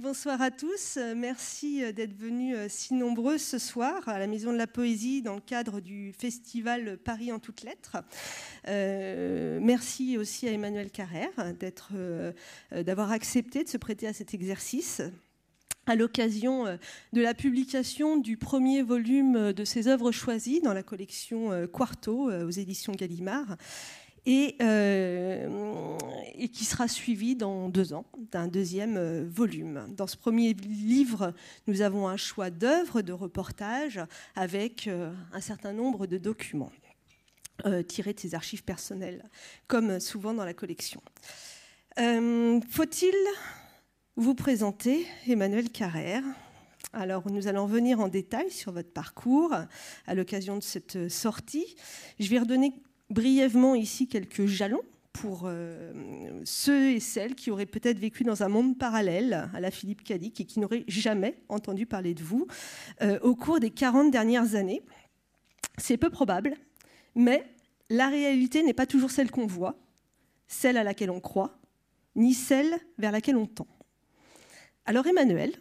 [0.00, 0.96] Bonsoir à tous.
[1.16, 5.40] Merci d'être venus si nombreux ce soir à la Maison de la Poésie dans le
[5.40, 7.96] cadre du festival Paris en toutes lettres.
[8.68, 11.32] Euh, merci aussi à Emmanuel Carrère
[11.92, 12.32] euh,
[12.70, 15.02] d'avoir accepté de se prêter à cet exercice
[15.86, 16.76] à l'occasion euh,
[17.12, 22.50] de la publication du premier volume de ses œuvres choisies dans la collection Quarto aux
[22.50, 23.56] éditions Gallimard
[24.28, 25.96] et, euh,
[26.34, 29.86] et, qui sera suivi dans deux ans d'un deuxième euh, volume.
[29.96, 31.32] Dans ce premier livre,
[31.66, 34.00] nous avons un choix d'œuvres, de reportages,
[34.36, 36.70] avec euh, un certain nombre de documents
[37.88, 39.28] tirés de ses archives personnelles,
[39.66, 41.02] comme souvent dans la collection.
[41.96, 43.16] Faut-il
[44.14, 46.22] vous présenter Emmanuel Carrère?
[46.92, 49.52] Alors, nous allons venir en détail sur votre parcours
[50.06, 51.74] à l'occasion de cette sortie.
[52.20, 52.72] Je vais redonner
[53.10, 55.92] brièvement ici quelques jalons pour euh,
[56.44, 60.40] ceux et celles qui auraient peut-être vécu dans un monde parallèle à la Philippe Cadic
[60.40, 62.46] et qui n'auraient jamais entendu parler de vous
[63.02, 64.82] euh, au cours des 40 dernières années.
[65.76, 66.54] C'est peu probable,
[67.14, 67.44] mais
[67.90, 69.76] la réalité n'est pas toujours celle qu'on voit,
[70.46, 71.58] celle à laquelle on croit,
[72.14, 73.66] ni celle vers laquelle on tend.
[74.84, 75.52] Alors Emmanuel,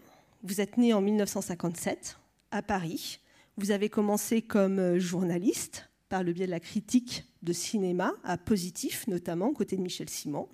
[0.43, 2.19] vous êtes né en 1957
[2.51, 3.19] à Paris.
[3.57, 9.07] Vous avez commencé comme journaliste par le biais de la critique de cinéma à Positif,
[9.07, 10.47] notamment, côté de Michel Simon,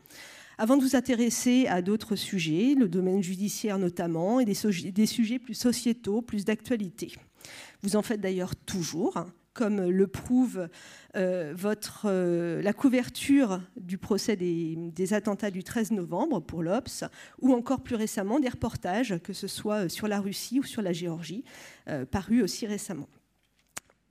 [0.58, 5.56] avant de vous intéresser à d'autres sujets, le domaine judiciaire notamment, et des, sujets plus
[5.56, 7.14] sociétaux, plus d'actualité.
[7.82, 10.68] Vous en faites d'ailleurs toujours, comme le prouve
[11.16, 11.54] euh,
[12.06, 17.04] euh, la couverture du procès des, attentats du 13 novembre pour l'Obs,
[17.42, 20.94] ou encore plus récemment des reportages, que ce soit sur la Russie ou sur la
[20.94, 21.44] Géorgie,
[21.88, 23.08] euh, parus aussi récemment.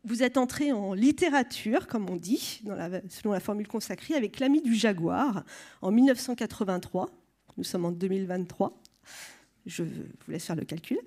[0.05, 2.63] Vous êtes entré en littérature, comme on dit,
[3.09, 5.45] selon la formule consacrée, avec L'ami du jaguar
[5.81, 7.09] en 1983.
[7.57, 8.77] Nous sommes en 2023.
[9.65, 10.99] Je vous laisse faire le calcul.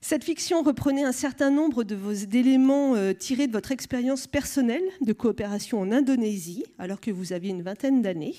[0.00, 4.84] Cette fiction reprenait un certain nombre de vos éléments euh, tirés de votre expérience personnelle
[5.00, 8.36] de coopération en Indonésie, alors que vous aviez une vingtaine d'années.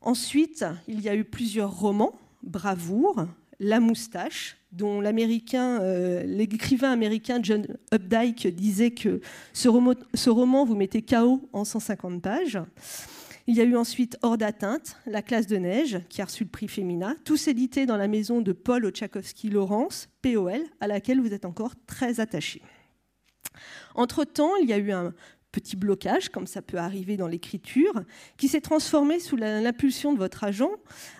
[0.00, 3.26] Ensuite, il y a eu plusieurs romans, Bravoure,
[3.60, 9.20] La moustache, dont euh, l'écrivain américain John Updike disait que
[9.52, 12.58] ce roman, vous mettez KO en 150 pages.
[13.46, 16.50] Il y a eu ensuite Hors d'atteinte, La classe de neige, qui a reçu le
[16.50, 21.44] prix Femina, tous édités dans la maison de Paul Ochakowski-Laurence, POL, à laquelle vous êtes
[21.44, 22.62] encore très attaché.
[23.94, 25.12] Entre-temps, il y a eu un
[25.52, 28.02] petit blocage, comme ça peut arriver dans l'écriture,
[28.36, 30.70] qui s'est transformé sous l'impulsion de votre agent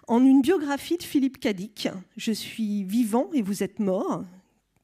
[0.08, 1.88] en une biographie de Philippe Cadic.
[2.16, 4.24] Je suis vivant et vous êtes mort.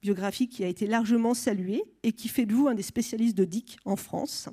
[0.03, 3.45] Biographie qui a été largement saluée et qui fait de vous un des spécialistes de
[3.45, 4.49] Dick en France.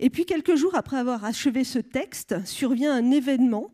[0.00, 3.70] Et puis quelques jours après avoir achevé ce texte, survient un événement,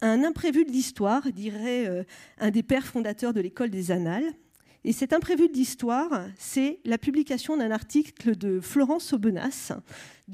[0.00, 2.04] un imprévu de l'histoire, dirait euh,
[2.38, 4.32] un des pères fondateurs de l'école des Annales,
[4.84, 9.72] et cet imprévu d'histoire, c'est la publication d'un article de Florence Aubenas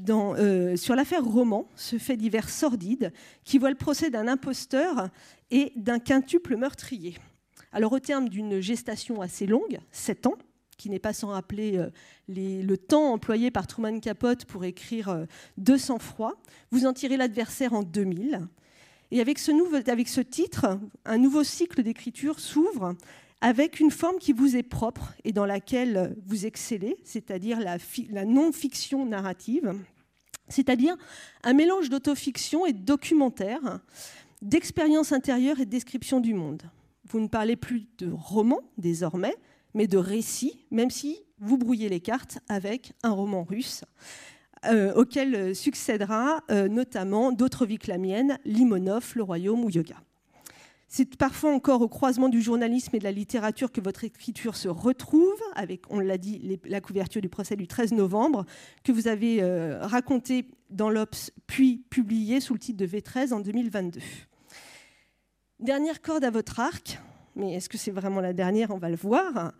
[0.09, 5.09] euh, sur l'affaire Roman, ce fait divers sordide, qui voit le procès d'un imposteur
[5.51, 7.15] et d'un quintuple meurtrier.
[7.71, 10.37] Alors au terme d'une gestation assez longue, sept ans,
[10.77, 11.89] qui n'est pas sans rappeler euh,
[12.27, 15.25] le temps employé par Truman Capote pour écrire euh,
[15.57, 18.47] De sang-froid, vous en tirez l'adversaire en 2000.
[19.11, 19.39] Et avec
[19.87, 22.95] avec ce titre, un nouveau cycle d'écriture s'ouvre
[23.41, 29.05] avec une forme qui vous est propre et dans laquelle vous excellez, c'est-à-dire la, non-fiction
[29.05, 29.73] narrative,
[30.49, 30.95] c'est-à-dire
[31.43, 33.79] un mélange d'autofiction et de documentaire,
[34.41, 36.63] d'expérience intérieure et de description du monde.
[37.05, 39.35] Vous ne parlez plus de roman désormais,
[39.73, 43.83] mais de récit, même si vous brouillez les cartes avec un roman russe.
[44.65, 49.95] Euh, auquel succédera euh, notamment d'autres vies que la mienne, Limonov, Le Royaume ou Yoga.
[50.91, 54.67] C'est parfois encore au croisement du journalisme et de la littérature que votre écriture se
[54.67, 58.43] retrouve, avec, on l'a dit, la couverture du procès du 13 novembre,
[58.83, 63.39] que vous avez euh, raconté dans l'Obs, puis publié sous le titre de V13 en
[63.39, 63.99] 2022.
[65.59, 66.99] Dernière corde à votre arc,
[67.35, 68.71] mais est-ce que c'est vraiment la dernière?
[68.71, 69.53] On va le voir.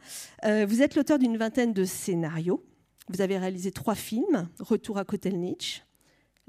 [0.46, 2.66] Euh, vous êtes l'auteur d'une vingtaine de scénarios.
[3.08, 5.84] Vous avez réalisé trois films Retour à Kotelnitch,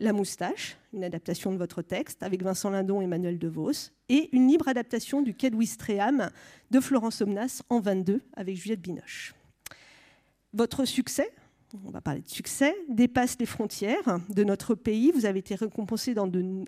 [0.00, 4.49] la moustache, une adaptation de votre texte avec Vincent Lindon et Emmanuel DeVos, et une
[4.49, 5.56] libre adaptation du Quai de
[6.70, 9.35] de Florence Omnas en 22 avec Juliette Binoche.
[10.55, 11.31] Votre succès,
[11.87, 15.12] on va parler de succès, dépasse les frontières de notre pays.
[15.12, 16.14] Vous avez été récompensé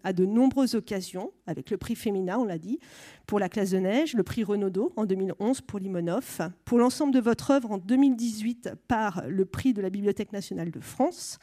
[0.05, 2.79] à de nombreuses occasions, avec le prix Femina, on l'a dit,
[3.27, 7.21] pour La classe de neige, le prix Renaudot en 2011 pour Limonov, pour l'ensemble de
[7.21, 11.39] votre œuvre en 2018 par le prix de la Bibliothèque nationale de France,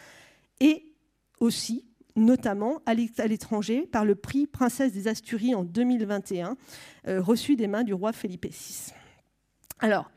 [0.62, 0.89] et
[1.40, 6.58] aussi notamment à l'étranger par le prix Princesse des Asturies en 2021,
[7.08, 8.92] reçu des mains du roi Felipe VI.
[9.80, 10.12] Alors,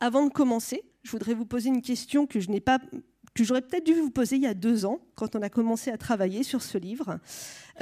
[0.00, 2.78] avant de commencer, je voudrais vous poser une question que je n'ai pas
[3.36, 5.90] que j'aurais peut-être dû vous poser il y a deux ans, quand on a commencé
[5.90, 7.18] à travailler sur ce livre,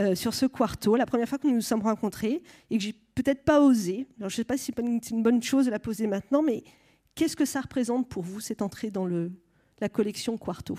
[0.00, 2.94] euh, sur ce quarto, la première fois que nous nous sommes rencontrés, et que j'ai
[3.14, 4.08] peut-être pas osé.
[4.18, 6.64] Je ne sais pas si c'est une, bonne chose de la poser maintenant, mais
[7.14, 10.76] qu'est-ce que ça représente pour vous, cette entrée dans la collection quarto?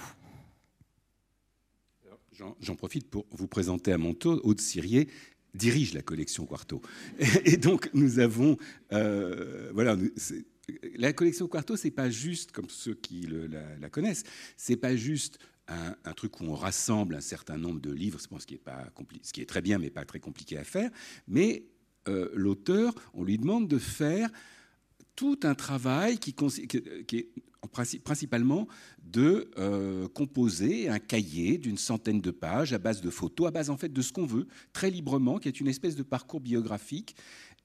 [2.59, 5.07] J'en profite pour vous présenter à mon tour Aude Sirier,
[5.53, 6.81] dirige la collection Quarto.
[7.45, 8.57] Et donc, nous avons.
[8.91, 9.95] Euh, voilà,
[10.95, 14.23] la collection Quarto, c'est pas juste, comme ceux qui la, la, connaissent,
[14.57, 19.41] c'est pas juste un, truc où on rassemble un certain nombre de livres, ce qui
[19.41, 20.89] est, très bien, mais pas très compliqué à faire.
[21.27, 21.65] Mais
[22.07, 24.29] euh, l'auteur, on lui demande de faire
[25.15, 27.29] tout un travail qui, qui est
[27.67, 28.67] principalement
[29.03, 33.69] de euh, composer un cahier d'une centaine de pages à base de photos, à base
[33.69, 37.15] en fait de ce qu'on veut, très librement, qui est une espèce de parcours biographique.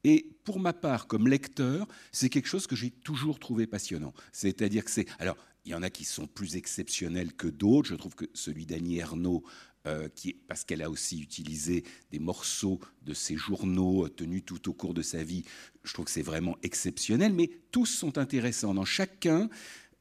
[0.03, 4.15] Et pour ma part, comme lecteur, c'est quelque chose que j'ai toujours trouvé passionnant.
[4.33, 5.07] C'est-à-dire que c'est...
[5.19, 5.37] Alors,
[5.67, 7.91] il y en a qui sont plus exceptionnels que d'autres.
[7.91, 9.45] Je trouve que celui d'Annie Ernaux,
[9.87, 14.73] euh, qui, parce qu'elle a aussi utilisé des morceaux de ses journaux tenus tout au
[14.73, 15.45] cours de sa vie,
[15.85, 17.33] je trouve que c'est vraiment exceptionnel.
[17.33, 18.75] Mais tous sont intéressants.
[18.75, 19.49] Dans chacun,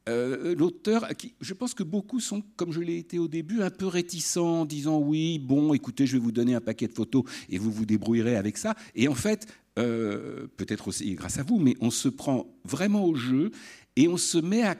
[0.08, 1.06] euh, l'auteur,
[1.40, 4.98] je pense que beaucoup sont, comme je l'ai été au début, un peu réticents, disant
[4.98, 8.36] oui, bon, écoutez, je vais vous donner un paquet de photos et vous vous débrouillerez
[8.36, 8.74] avec ça.
[8.94, 9.46] Et en fait,
[9.78, 13.50] euh, peut-être aussi grâce à vous, mais on se prend vraiment au jeu
[13.96, 14.76] et on se met à,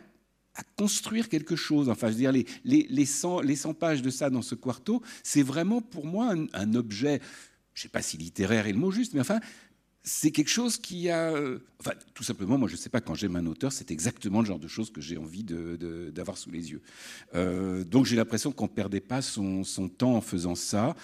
[0.77, 1.89] construire quelque chose.
[1.89, 4.55] Enfin, je veux dire, les, les, les, 100, les 100 pages de ça dans ce
[4.55, 7.21] quarto, c'est vraiment pour moi un, objet,
[7.75, 9.41] je ne sais pas si littéraire est le mot juste, mais enfin,
[10.03, 11.31] c'est quelque chose qui a...
[11.33, 14.41] Euh, enfin, tout simplement, moi, je ne sais pas, quand j'aime un auteur, c'est exactement
[14.41, 16.83] le genre de choses que j'ai envie d'avoir sous les yeux.
[17.35, 19.63] Euh, donc j'ai l'impression qu'on ne perdait pas son,
[19.97, 20.97] temps en faisant ça.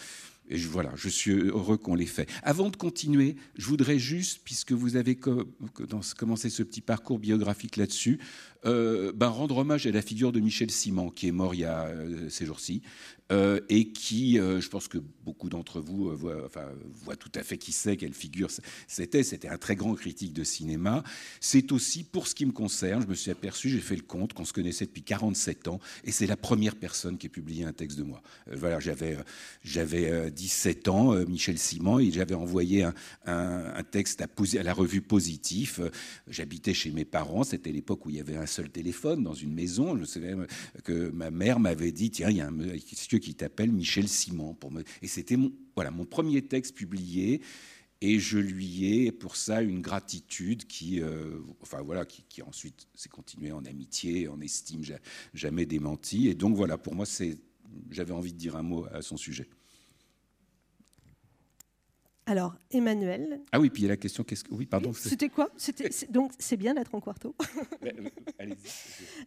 [0.48, 2.28] Et voilà, je suis heureux qu'on l'ait fait.
[2.42, 8.20] Avant de continuer, je voudrais juste, puisque vous avez commencé ce petit parcours biographique là-dessus,
[8.64, 11.64] euh, ben, rendre hommage à la figure de Michel Simon, qui est mort il y
[11.64, 11.90] a
[12.28, 12.82] ces jours-ci,
[13.32, 16.48] euh, et qui, euh, je pense que beaucoup d'entre vous euh,
[17.02, 18.50] voient, tout à fait qui c'est, quelle figure
[18.86, 19.24] c'était.
[19.24, 21.02] C'était un très grand critique de cinéma.
[21.40, 24.32] C'est aussi, pour ce qui me concerne, je me suis aperçu, j'ai fait le compte,
[24.32, 27.72] qu'on se connaissait depuis 47 ans, et c'est la première personne qui a publié un
[27.72, 28.22] texte de moi.
[28.52, 29.16] voilà, j'avais,
[29.64, 32.86] j'avais 17 ans, Michel Simon, et j'avais envoyé
[33.26, 35.80] un, texte à, la revue Positif.
[36.28, 39.52] J'habitais chez mes parents, c'était l'époque où il y avait un seul téléphone dans une
[39.52, 39.96] maison.
[39.98, 40.20] Je sais
[40.84, 42.52] que ma mère m'avait dit, tiens, il y a un
[43.18, 44.54] qui t'appelle Michel Simon.
[44.54, 44.72] Pour.
[45.02, 47.40] Et c'était mon, voilà, mon premier texte publié.
[48.02, 52.86] Et je lui ai pour ça une gratitude qui, euh, enfin voilà, qui, qui ensuite
[52.94, 54.82] s'est continuée en amitié, en estime,
[55.32, 56.28] jamais démenti.
[56.28, 57.38] Et donc voilà, pour moi, c'est,
[57.90, 59.48] j'avais envie de dire un mot à son sujet.
[62.28, 63.40] Alors, Emmanuel.
[63.52, 64.24] Ah oui, puis il y a la question.
[64.24, 64.52] Qu'est-ce que...
[64.52, 64.92] Oui, pardon.
[64.94, 65.48] C'était quoi?
[65.56, 67.34] C'était donc c'est bien d'être en quarto.
[68.38, 68.50] Euh.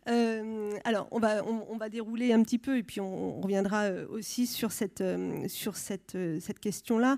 [0.09, 4.05] Euh, alors, on va on, va dérouler un petit peu et puis on, reviendra euh,
[4.09, 5.03] aussi sur cette
[5.47, 7.17] sur cette cette question-là.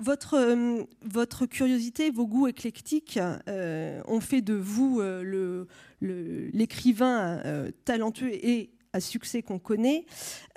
[0.00, 3.18] votre, votre curiosité, vos goûts éclectiques
[3.48, 5.66] ont fait de vous le,
[6.00, 7.42] l'écrivain
[7.84, 10.04] talentueux et succès qu'on connaît.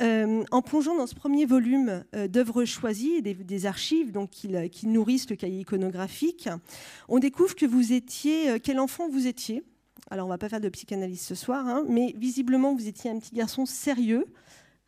[0.02, 4.54] Euh, en plongeant dans ce premier volume euh, d'œuvres choisies et des, archives donc, qui,
[4.70, 6.50] qui, nourrissent le cahier iconographique,
[7.08, 9.64] on découvre que vous étiez, euh, quel enfant vous étiez.
[10.10, 13.20] Alors on va pas faire de psychanalyse ce soir, hein, mais visiblement vous étiez un
[13.20, 14.26] petit garçon sérieux.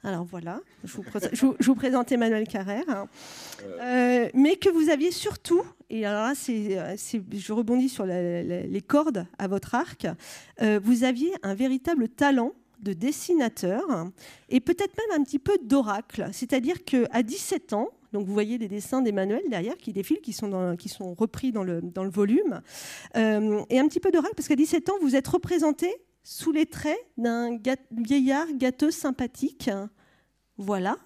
[0.05, 2.83] Alors voilà, je vous, présente Emmanuel Carrère.
[2.89, 3.07] Hein.
[4.33, 9.75] mais que vous aviez surtout, et alors là, je rebondis sur les cordes à votre
[9.75, 10.05] arc,
[10.59, 12.51] vous aviez un véritable talent
[12.83, 13.83] de dessinateur
[14.49, 16.29] et peut-être même un petit peu d'oracle.
[16.31, 20.75] C'est-à-dire qu'à 17 ans, donc vous voyez des dessins d'Emmanuel derrière qui défilent, qui sont,
[20.77, 22.61] qui sont repris dans le, dans le volume,
[23.17, 25.91] euh, et un petit peu d'oracle parce qu'à 17 ans, vous êtes représenté
[26.23, 27.57] sous les traits d'un
[27.91, 29.69] vieillard gâteux sympathique.
[30.57, 30.97] Voilà.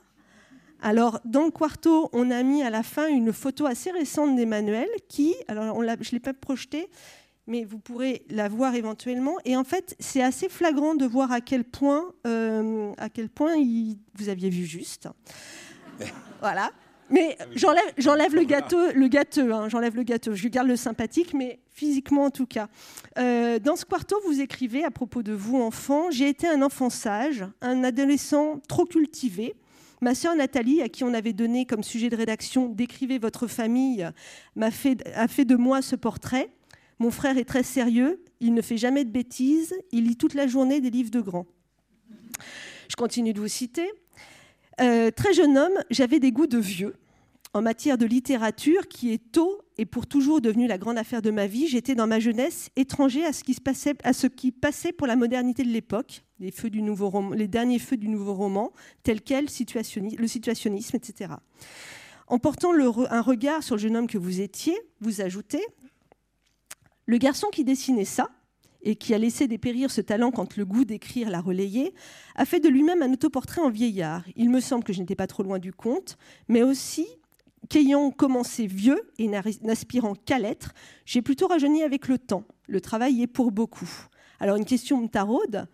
[0.79, 4.87] Alors, dans le quarto, on a mis à la fin une photo assez récente d'Emmanuel
[5.07, 6.87] qui, alors je ne l'ai pas projetée,
[7.47, 9.37] mais vous pourrez la voir éventuellement.
[9.45, 13.55] Et en fait, c'est assez flagrant de voir à quel point, euh, à quel point
[14.15, 15.09] vous aviez vu juste.
[16.41, 16.71] voilà.
[17.09, 20.35] Mais j'enlève, le gâteau, le gâteau, hein, j'enlève le gâteau.
[20.35, 22.67] Je garde le sympathique, mais physiquement en tout cas.
[23.17, 26.89] Euh, dans ce quarto, vous écrivez à propos de vous, enfant, j'ai été un enfant
[26.89, 29.55] sage, un adolescent trop cultivé.
[30.01, 34.07] Ma sœur Nathalie, à qui on avait donné comme sujet de rédaction d'écrivez votre famille,
[34.55, 36.51] m'a fait, a fait de moi ce portrait.
[36.99, 40.47] Mon frère est très sérieux, il ne fait jamais de bêtises, il lit toute la
[40.47, 41.45] journée des livres de grands.
[42.89, 43.89] Je continue de vous citer.
[44.81, 46.95] Euh, très jeune homme, j'avais des goûts de vieux.
[47.53, 51.31] En matière de littérature, qui est tôt et pour toujours devenue la grande affaire de
[51.31, 54.51] ma vie, j'étais dans ma jeunesse étranger à ce qui, se passait, à ce qui
[54.51, 58.09] passait pour la modernité de l'époque, les, feux du nouveau roman, les derniers feux du
[58.09, 58.73] nouveau roman,
[59.03, 61.33] tels quels le situationnisme, etc.
[62.27, 65.63] En portant un regard sur le jeune homme que vous étiez, vous ajoutez
[67.07, 68.29] Le garçon qui dessinait ça,
[68.81, 71.93] et qui a laissé dépérir ce talent quand le goût d'écrire l'a relayé,
[72.35, 74.23] a fait de lui-même un autoportrait en vieillard.
[74.35, 77.07] Il me semble que je n'étais pas trop loin du compte, mais aussi
[77.69, 80.73] qu'ayant commencé vieux et n'aspirant qu'à l'être,
[81.05, 82.43] j'ai plutôt rajeuni avec le temps.
[82.67, 83.89] Le travail est pour beaucoup.
[84.39, 85.67] Alors une question me taraude.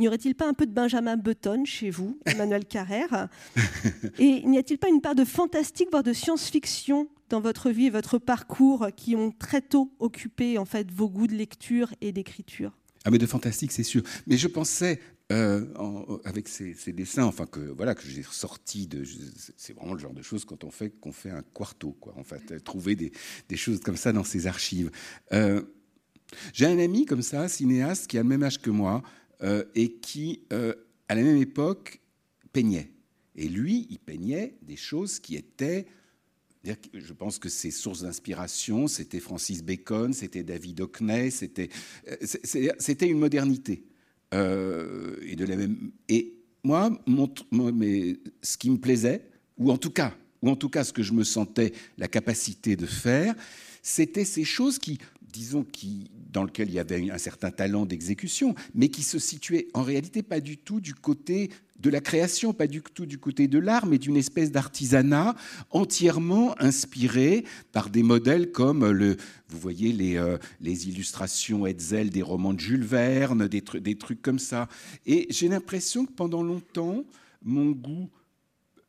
[0.00, 3.28] N'y aurait-il pas un peu de Benjamin Button chez vous, Emmanuel Carrère?
[4.18, 7.90] Et n'y a-t-il pas une part de fantastique, voire de science-fiction dans votre vie et
[7.90, 12.72] votre parcours qui ont très tôt occupé en fait vos goûts de lecture et d'écriture?
[13.04, 14.02] Ah mais de fantastique, c'est sûr.
[14.26, 15.00] Mais je pensais
[15.32, 15.66] euh,
[16.24, 19.04] avec ces, dessins, enfin que voilà que j'ai ressorti de,
[19.58, 22.14] c'est vraiment le genre de choses quand on fait qu'on fait un quarto, quoi.
[22.16, 23.12] En fait, trouver des,
[23.54, 24.90] choses comme ça dans ses archives.
[25.32, 25.60] Euh,
[26.54, 29.18] j'ai un ami comme ça, cinéaste, qui a le même âge que moi euh,
[29.74, 32.00] et qui, à la même époque,
[32.52, 32.90] peignait.
[33.36, 35.86] Et lui, il peignait des choses qui étaient
[36.64, 41.70] je pense que ses sources d'inspiration, c'était Francis Bacon, c'était David Hockney, c'était,
[42.08, 43.82] euh, une modernité.
[44.34, 46.90] Euh, et, de la même, et moi,
[48.42, 49.22] ce qui me plaisait,
[49.56, 52.76] ou en tout cas, ou en tout cas ce que je me sentais la capacité
[52.76, 53.34] de faire,
[53.82, 54.98] c'était ces choses qui,
[55.32, 59.68] disons, qui, dans lesquelles il y avait un certain talent d'exécution, mais qui se situaient
[59.74, 63.48] en réalité pas du tout du côté de la création, pas du tout du côté
[63.48, 65.34] de l'art, mais d'une espèce d'artisanat
[65.70, 69.16] entièrement inspiré par des modèles comme le,
[69.48, 74.38] vous voyez les, euh, les illustrations Hetzel des romans de Jules Verne, des, trucs comme
[74.38, 74.68] ça.
[75.06, 77.04] Et j'ai l'impression que pendant longtemps,
[77.42, 78.10] mon goût,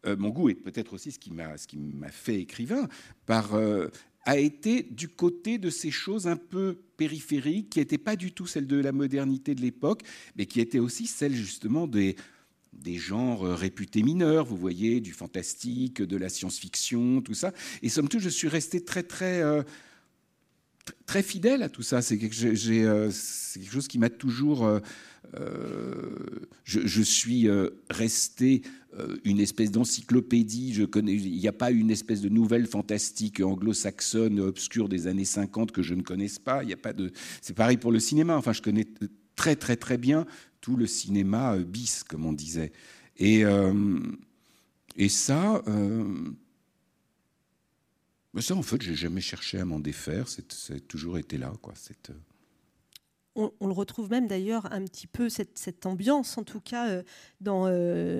[0.05, 2.87] euh, mon goût est peut-être aussi ce qui m'a ce qui m'a fait écrivain,
[3.25, 3.87] par euh,
[4.25, 8.45] a été du côté de ces choses un peu périphériques, qui n'étaient pas du tout
[8.45, 10.03] celles de la modernité de l'époque,
[10.35, 12.15] mais qui étaient aussi celles justement des,
[12.73, 17.53] des genres réputés mineurs, vous voyez, du fantastique, de la science-fiction, tout ça.
[17.81, 19.63] Et somme toute, je suis resté très, très, euh,
[21.05, 22.01] très fidèle à tout ça.
[22.01, 24.65] C'est quelque, euh, chose qui m'a toujours...
[24.65, 24.79] Euh,
[26.65, 27.47] je, je, suis
[27.89, 28.63] resté
[29.23, 30.75] une espèce d'encyclopédie.
[30.75, 35.81] Il n'y a pas une espèce de nouvelle fantastique anglo-saxonne obscure des années 50 que
[35.81, 36.63] je ne connaisse pas.
[36.63, 37.11] Il y a pas de.
[37.41, 38.35] C'est pareil pour le cinéma.
[38.37, 38.87] Enfin, je connais
[39.35, 40.25] très très très bien
[40.61, 42.71] tout le cinéma euh, bis, comme on disait.
[43.17, 43.99] Et, euh,
[44.95, 46.31] et ça, euh,
[48.39, 50.27] ça, en fait, j'ai jamais cherché à m'en défaire.
[50.27, 51.73] C'est toujours été là, quoi.
[51.75, 52.11] Cette,
[53.35, 57.01] on, le retrouve même d'ailleurs un petit peu cette, cette, ambiance, en tout cas,
[57.39, 57.69] dans,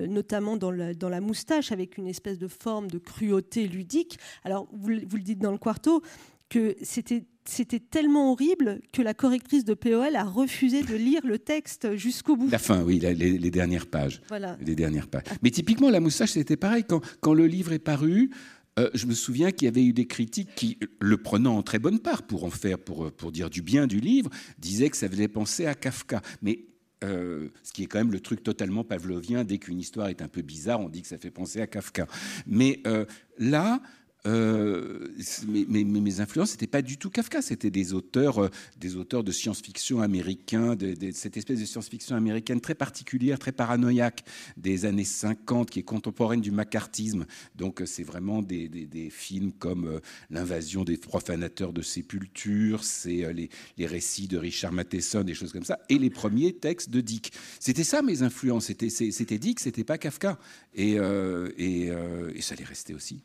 [0.08, 4.18] notamment dans la, dans la, moustache, avec une espèce de forme de cruauté ludique.
[4.44, 6.02] Alors, vous, vous le dites dans le quarto,
[6.48, 11.38] que c'était c'était tellement horrible que la correctrice de POL a refusé de lire le
[11.38, 12.48] texte jusqu'au bout.
[12.50, 14.20] La fin, oui, les, dernières pages.
[14.28, 14.56] Voilà.
[14.60, 15.24] Les dernières pages.
[15.42, 16.84] Mais typiquement, la moustache, c'était pareil.
[16.88, 18.30] Quand, quand, le livre est paru,
[18.78, 21.78] euh, je me souviens qu'il y avait eu des critiques qui, le prenant en très
[21.78, 25.08] bonne part pour en faire, pour, pour dire du bien du livre, disaient que ça
[25.08, 26.22] faisait penser à Kafka.
[26.40, 26.66] Mais
[27.02, 29.44] euh, ce qui est quand même le truc totalement pavlovien.
[29.44, 32.06] Dès qu'une histoire est un peu bizarre, on dit que ça fait penser à Kafka.
[32.46, 33.04] Mais euh,
[33.38, 33.82] là,
[34.24, 35.08] euh,
[35.48, 38.48] mes, mes, influences n'étaient pas du tout Kafka, c'était des auteurs, euh,
[38.78, 44.22] des auteurs de science-fiction américains, de, cette espèce de science-fiction américaine très particulière, très paranoïaque
[44.56, 47.26] des années 50, qui est contemporaine du macartisme.
[47.56, 48.70] Donc euh, c'est vraiment des,
[49.10, 50.00] films comme
[50.30, 55.80] L'invasion des profanateurs de sépulture, c'est les, récits de Richard Matheson, des choses comme ça,
[55.88, 57.32] et les premiers textes de Dick.
[57.58, 60.38] C'était ça mes influences, c'était Dick, c'était pas Kafka.
[60.74, 63.22] Et ça allait rester aussi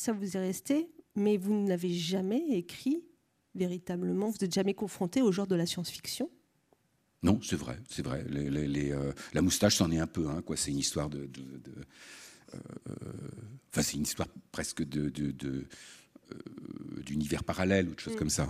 [0.00, 3.04] ça vous est resté, mais vous n'avez jamais écrit
[3.54, 6.30] véritablement, vous n'êtes jamais confronté au genre de la science-fiction?
[7.22, 8.24] Non, c'est vrai, c'est vrai.
[8.30, 10.56] Les, euh, la moustache, c'en est un peu, hein, quoi.
[10.56, 11.28] C'est une histoire de.
[12.54, 12.58] Euh,
[13.70, 15.12] enfin, c'est une histoire presque de,
[15.44, 15.66] euh,
[17.04, 18.18] d'univers parallèle ou de choses mm.
[18.18, 18.48] comme ça.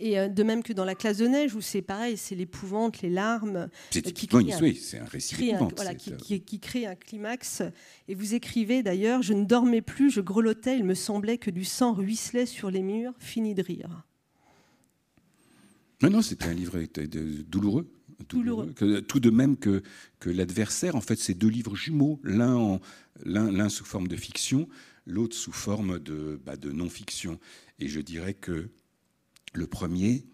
[0.00, 3.02] Et euh, de même que dans la classe de neige, où c'est pareil, c'est l'épouvante,
[3.02, 3.68] les larmes.
[3.90, 7.62] C'est euh, qui oui, c'est un récit voilà, qui, qui, crée un climax.
[8.08, 11.64] Et vous écrivez d'ailleurs Je ne dormais plus, je grelottais, il me semblait que du
[11.64, 14.04] sang ruisselait sur les murs, fini de rire.
[16.02, 16.78] Non, non, c'était un livre
[17.46, 17.88] douloureux.
[18.28, 18.72] douloureux.
[19.06, 19.82] tout de même que,
[20.18, 22.80] que l'adversaire, en fait, c'est deux livres jumeaux, l'un
[23.24, 24.68] l'un sous forme de fiction,
[25.06, 27.38] l'autre sous forme de, bah, de non-fiction.
[27.78, 28.70] Et je dirais que
[29.52, 30.24] le premier,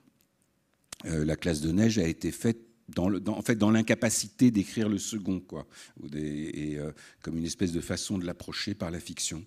[1.04, 5.40] euh, La classe de neige, a été faite en fait, dans l'incapacité d'écrire le second,
[5.40, 5.66] quoi,
[6.14, 9.44] et, euh, comme une espèce de façon de l'approcher par la fiction.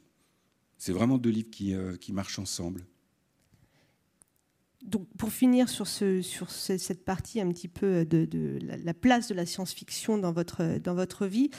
[0.77, 2.85] C'est vraiment deux livres qui, euh, qui marchent ensemble.
[4.83, 9.35] Donc, pour finir sur, ce, sur cette partie un petit peu de, la, place de
[9.35, 11.51] la science-fiction dans votre, dans votre vie,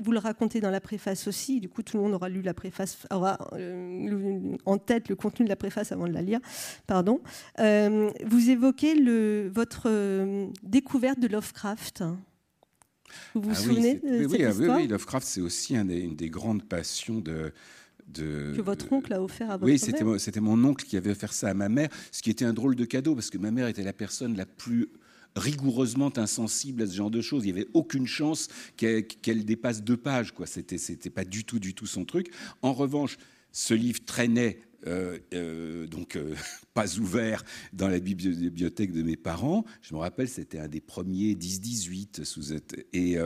[0.00, 2.54] vous le racontez dans la préface aussi, du coup tout le monde aura lu la
[2.54, 6.40] préface, aura euh, en tête le contenu de la préface avant de la lire.
[6.86, 7.20] Pardon.
[7.58, 12.04] Euh, vous évoquez le, votre euh, découverte de Lovecraft.
[13.34, 16.62] Vous vous ah souvenez de oui, cette oui, oui, Lovecraft, c'est aussi une des grandes
[16.62, 17.52] passions de,
[18.06, 20.06] de, que votre oncle a offert à votre oui, mère.
[20.06, 22.52] Oui, c'était mon oncle qui avait offert ça à ma mère, ce qui était un
[22.52, 24.88] drôle de cadeau parce que ma mère était la personne la plus
[25.36, 27.44] rigoureusement insensible à ce genre de choses.
[27.44, 30.32] Il n'y avait aucune chance qu'elle dépasse deux pages.
[30.32, 30.46] Quoi.
[30.46, 32.32] C'était, pas du tout, du tout son truc.
[32.62, 33.16] En revanche,
[33.52, 36.34] ce livre traînait euh, euh, donc euh,
[36.74, 37.44] pas ouvert
[37.74, 39.64] dans la bibliothèque de mes parents.
[39.82, 42.54] Je me rappelle, c'était un des premiers 10-18 sous
[42.92, 43.18] et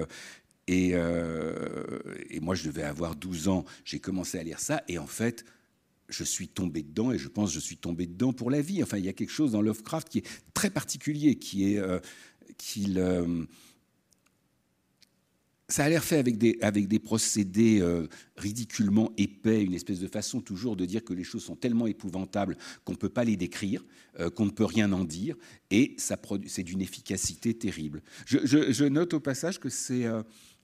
[0.67, 3.67] et, et, moi je devais avoir 12 ans.
[3.85, 5.45] J'ai commencé à lire ça et en fait
[6.09, 8.83] je suis tombé dedans et je pense que je suis tombé dedans pour la vie.
[8.83, 11.99] Enfin, il y a quelque chose dans Lovecraft qui est très particulier, qui est euh,
[12.59, 13.45] qu'il euh,
[15.69, 18.07] ça a l'air fait avec des, avec des procédés euh,
[18.37, 22.59] ridiculement épais, une espèce de façon toujours de dire que les choses sont tellement épouvantables
[22.85, 23.85] qu'on ne peut pas les décrire,
[24.37, 25.35] qu'on ne peut rien en dire,
[25.71, 28.03] et ça c'est d'une efficacité terrible.
[28.27, 30.05] Je, note au passage que c'est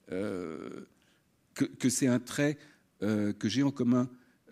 [0.09, 2.59] que, que c'est un trait
[3.01, 4.09] que j'ai en commun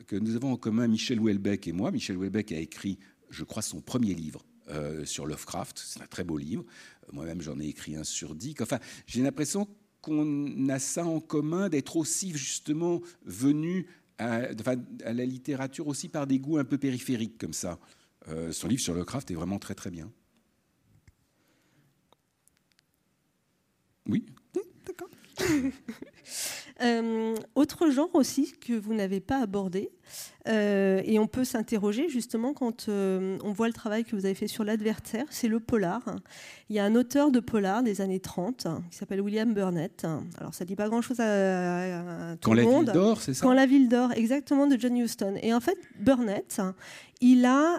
[0.07, 1.90] que nous avons en commun Michel Houellebecq et moi.
[1.90, 2.99] Michel Houellebecq a écrit,
[3.31, 5.78] je crois, son premier livre euh, sur Lovecraft.
[5.78, 6.64] C'est un très beau livre.
[7.05, 8.61] Euh, moi-même, j'en ai écrit un sur Dick.
[8.61, 9.69] Enfin, j'ai l'impression
[10.00, 13.87] qu'on a ça en commun, d'être aussi justement venu
[14.19, 14.49] à,
[15.05, 17.78] à, la littérature aussi par des goûts un peu périphériques comme ça.
[18.28, 20.11] Euh, son livre sur Lovecraft est vraiment très très bien.
[24.07, 24.26] Oui.
[24.87, 25.09] D'accord.
[26.80, 29.90] Euh, autre genre aussi que vous n'avez pas abordé,
[30.47, 34.36] euh, et on peut s'interroger justement quand euh, on voit le travail que vous avez
[34.36, 36.02] fait sur l'adversaire, c'est le polar.
[36.71, 40.06] Il y a un auteur de polar des années 30 qui s'appelle William Burnett.
[40.38, 42.86] Alors ça dit pas grand-chose à, tout quand le monde.
[42.86, 45.34] Quand la ville d'or, c'est ça Quand la ville d'or, exactement, de John Huston.
[45.43, 46.60] Et en fait, Burnett,
[47.21, 47.78] il a,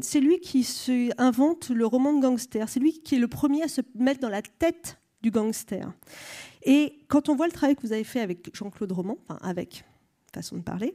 [0.00, 2.70] c'est lui qui se invente le roman de gangster.
[2.70, 5.92] C'est lui qui est le premier à se mettre dans la tête du gangster.
[6.64, 9.84] Et quand on voit le travail que vous avez fait avec Jean-Claude Roman, enfin avec
[10.34, 10.94] façon de parler,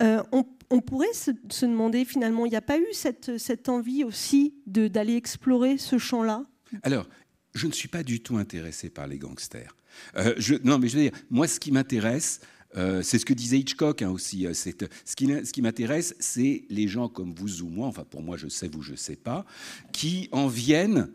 [0.00, 1.30] euh, on, pourrait se,
[1.64, 6.44] demander finalement, il n'y a pas eu cette, envie aussi d'aller explorer ce champ-là?
[6.82, 7.08] Alors,
[7.54, 9.74] je ne suis pas du tout intéressé par les gangsters.
[10.16, 12.40] Euh, non, mais je veux dire, moi, ce qui m'intéresse,
[12.76, 14.46] euh, c'est ce que disait Hitchcock hein, aussi.
[14.52, 18.68] ce qui m'intéresse, c'est les gens comme vous ou moi, enfin pour moi je sais,
[18.68, 19.46] vous je ne sais pas,
[19.92, 21.10] qui en viennent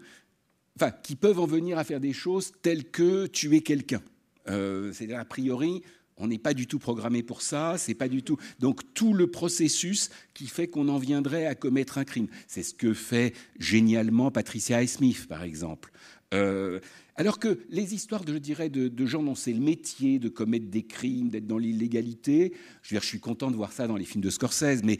[1.03, 4.01] qui peuvent en venir à faire des choses telles que tuer quelqu'un.
[4.49, 5.83] Euh, c'est-à-dire, a priori,
[6.17, 8.38] on n'est pas du tout programmé pour ça, c'est pas du tout.
[8.59, 12.27] Donc tout le processus qui fait qu'on en viendrait à commettre un crime.
[12.47, 15.91] C'est ce que fait génialement Patricia Smith, par exemple.
[16.33, 16.79] Euh,
[17.15, 20.67] alors que les histoires, de, je dirais, de, gens dont c'est le métier de commettre
[20.67, 24.31] des crimes, d'être dans l'illégalité, je, suis content de voir ça dans les films de
[24.31, 24.97] Scorsese, mais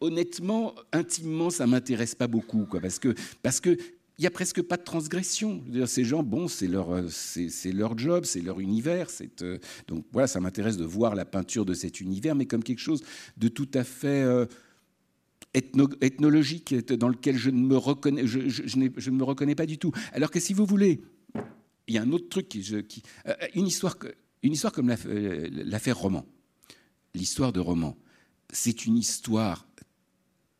[0.00, 3.76] honnêtement, intimement, ça m'intéresse pas beaucoup, parce que parce que
[4.18, 5.64] il y a presque pas de transgression.
[5.86, 9.08] Ces gens, bon, c'est leur, euh, c'est leur job, c'est leur univers.
[9.40, 12.78] Euh, donc voilà, ça m'intéresse de voir la peinture de cet univers, mais comme quelque
[12.78, 13.02] chose
[13.36, 14.46] de tout à fait euh,
[15.54, 19.92] ethnologique dans lequel je ne me reconnais, je, ne me reconnais pas du tout.
[20.12, 21.00] Alors que si vous voulez,
[21.88, 23.02] il y a un autre truc qui
[23.54, 23.96] une histoire,
[24.42, 26.24] une histoire comme l'affaire Roman.
[27.14, 27.98] L'histoire de Roman,
[28.52, 29.66] c'est une histoire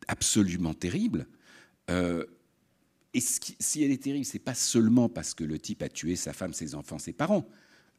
[0.07, 1.27] absolument terrible.
[1.89, 2.25] Euh,
[3.13, 6.33] et si elle est terrible, c'est pas seulement parce que le type a tué sa
[6.33, 7.47] femme, ses enfants, ses parents.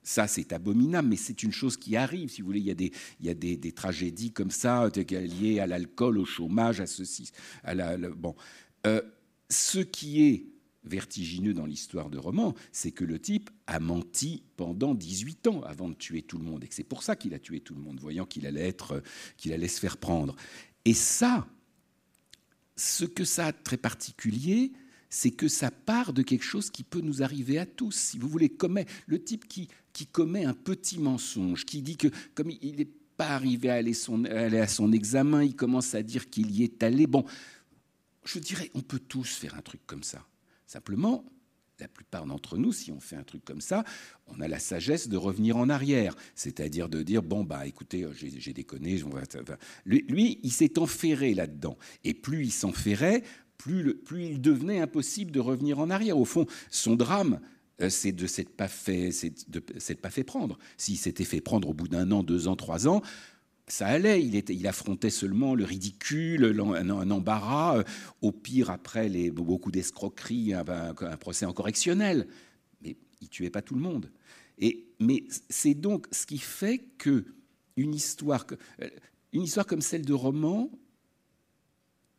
[0.02, 2.28] Ça, c'est abominable, mais c'est une chose qui arrive.
[2.28, 5.60] Si vous voulez, il y a des, il y a des, tragédies comme ça liées
[5.60, 7.30] à l'alcool, au chômage, à ceci,
[7.62, 8.34] à la, bon.
[8.86, 9.00] Euh,
[9.48, 10.46] ce qui est
[10.84, 15.88] vertigineux dans l'histoire de roman, c'est que le type a menti pendant 18 ans avant
[15.88, 17.80] de tuer tout le monde, et que c'est pour ça qu'il a tué tout le
[17.80, 19.02] monde, voyant qu'il allait être,
[19.38, 20.36] qu'il allait se faire prendre.
[20.84, 21.46] Et ça,
[22.76, 24.72] ce que ça a de très particulier,
[25.10, 27.94] c'est que ça part de quelque chose qui peut nous arriver à tous.
[27.94, 28.52] Si vous voulez,
[29.06, 33.28] le type qui, qui commet un petit mensonge, qui dit que comme il n'est pas
[33.28, 33.92] arrivé à aller,
[34.28, 37.06] aller, à son examen, il commence à dire qu'il y est allé.
[37.06, 37.24] Bon,
[38.24, 40.26] je dirais, on peut tous faire un truc comme ça.
[40.66, 41.24] Simplement,
[41.80, 43.84] la plupart d'entre nous, si on fait un truc comme ça,
[44.26, 48.52] on a la sagesse de revenir en arrière, c'est-à-dire de dire bon bah écoutez, j'ai
[48.52, 49.00] déconné.
[49.84, 53.22] Lui, lui, il s'est enferré là-dedans, et plus il s'enferrait,
[53.58, 56.18] plus, plus il devenait impossible de revenir en arrière.
[56.18, 57.40] Au fond, son drame,
[57.80, 59.10] euh, c'est de s'être pas fait,
[60.00, 60.58] pas fait prendre.
[60.76, 63.02] S'il s'était fait prendre au bout d'un an, deux ans, trois ans,
[63.66, 64.22] ça allait.
[64.22, 67.78] Il, était, il affrontait seulement le ridicule, un, embarras.
[67.78, 67.84] Euh,
[68.22, 72.26] au pire, après les, beaucoup d'escroqueries, un, un, procès en correctionnel.
[72.82, 74.10] Mais il tuait pas tout le monde.
[74.58, 77.24] Et, mais c'est donc ce qui fait que
[77.76, 78.46] une histoire,
[78.82, 78.88] euh,
[79.32, 80.70] une histoire comme celle de roman,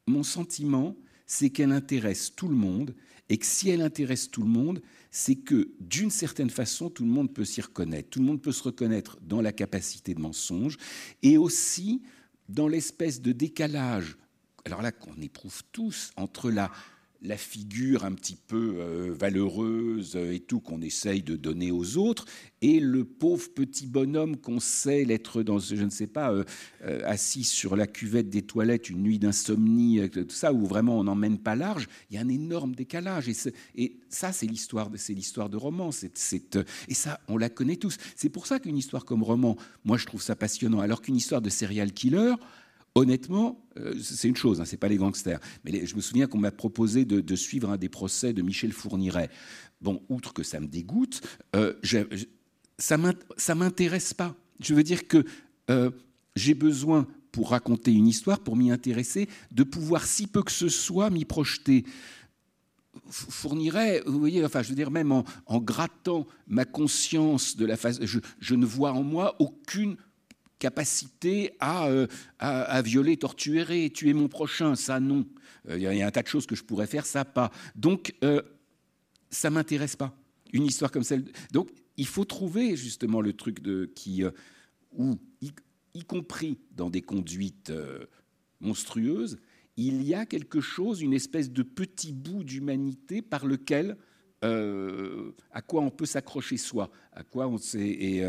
[0.07, 2.93] mon sentiment, c'est qu'elle intéresse tout le monde,
[3.29, 7.09] et que si elle intéresse tout le monde, c'est que d'une certaine façon, tout le
[7.09, 8.09] monde peut s'y reconnaître.
[8.09, 10.77] Tout le monde peut se reconnaître dans la capacité de mensonge,
[11.23, 12.03] et aussi
[12.49, 14.17] dans l'espèce de décalage,
[14.65, 16.71] alors là qu'on éprouve tous, entre la,
[17.25, 22.25] la figure un petit peu euh, valeureuse et tout qu'on essaye de donner aux autres,
[22.61, 26.43] et le pauvre petit bonhomme qu'on sait l'être dans, je ne sais pas, euh,
[26.83, 31.03] euh, assis sur la cuvette des toilettes une nuit d'insomnie, tout ça, où vraiment on
[31.03, 33.29] n'emmène pas large, il y a un énorme décalage.
[33.75, 35.89] Et, ça, c'est l'histoire, c'est l'histoire de roman.
[35.91, 37.97] et ça, on la connaît tous.
[38.15, 41.41] C'est pour ça qu'une histoire comme roman, moi, je trouve ça passionnant, alors qu'une histoire
[41.41, 42.35] de serial killer,
[42.95, 45.39] honnêtement, euh, c'est une chose, hein, c'est pas les gangsters.
[45.63, 49.29] Mais je me souviens qu'on m'a proposé de, suivre un des procès de Michel Fourniret.
[49.81, 51.21] Bon, outre que ça me dégoûte,
[51.55, 51.73] euh,
[52.77, 52.97] ça
[53.55, 54.35] m'intéresse pas.
[54.61, 55.25] Je veux dire que
[55.69, 55.91] euh,
[56.35, 60.69] j'ai besoin, pour raconter une histoire, pour m'y intéresser, de pouvoir, si peu que ce
[60.69, 61.83] soit, m'y projeter
[63.09, 65.25] fournirait, vous voyez, enfin, je veux dire, même en,
[65.59, 69.97] grattant ma conscience de la face, je, ne vois en moi aucune
[70.59, 72.07] capacité euh,
[72.39, 75.25] à, à, violer, torturer, tuer mon prochain, ça non.
[75.69, 77.51] Euh, il y, a un tas de choses que je pourrais faire, ça pas.
[77.75, 78.41] Donc, euh,
[79.29, 80.17] ça m'intéresse pas.
[80.53, 81.25] Une histoire comme celle.
[81.51, 84.23] Donc, il faut trouver justement le truc de qui,
[84.91, 87.71] où, y, compris dans des conduites
[88.59, 89.37] monstrueuses,
[89.77, 93.97] il y a quelque chose, une espèce de petit bout d'humanité par lequel,
[94.41, 97.87] à quoi on peut s'accrocher soi, à quoi on sait.
[97.87, 98.25] Et,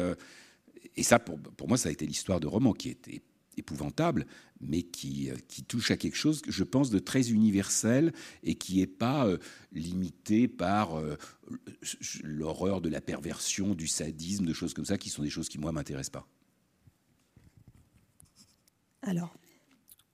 [0.97, 3.23] et ça, pour, moi, ça a été l'histoire de roman qui était
[3.59, 4.27] épouvantable,
[4.61, 5.37] mais qui, euh,
[5.69, 9.39] touche à quelque chose, je pense, de très universel et qui n'est pas euh,
[9.73, 11.17] limité par euh,
[12.23, 15.59] l'horreur de la perversion, du sadisme, de choses comme ça, qui sont des choses qui,
[15.59, 16.29] moi, m'intéressent pas.
[19.03, 19.35] Alors,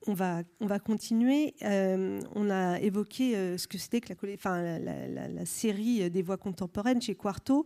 [0.06, 1.54] on va, on va continuer.
[1.62, 7.64] on a évoqué ce que c'était que la, série des voix contemporaines chez Quarto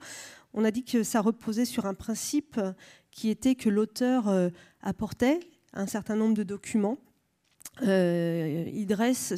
[0.57, 2.59] on a dit que ça reposait sur un principe
[3.11, 4.49] qui était que l'auteur euh,
[4.81, 5.41] apportait
[5.75, 6.99] un certain nombre de documents.
[7.83, 9.35] Euh, il dresse,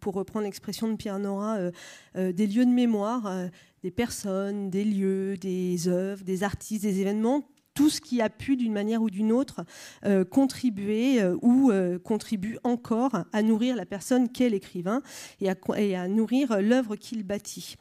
[0.00, 1.70] pour reprendre l'expression de Pierre Nora,
[2.16, 3.48] euh, des lieux de mémoire,
[3.84, 7.44] des personnes, des lieux, des œuvres, des artistes, des événements
[7.74, 9.64] tout ce qui a pu, d'une manière ou d'une autre,
[10.06, 15.02] euh, contribuer euh, ou euh, contribue encore à nourrir la personne qu'est l'écrivain
[15.40, 15.50] et
[15.96, 17.76] à, nourrir l'œuvre qu'il bâtit.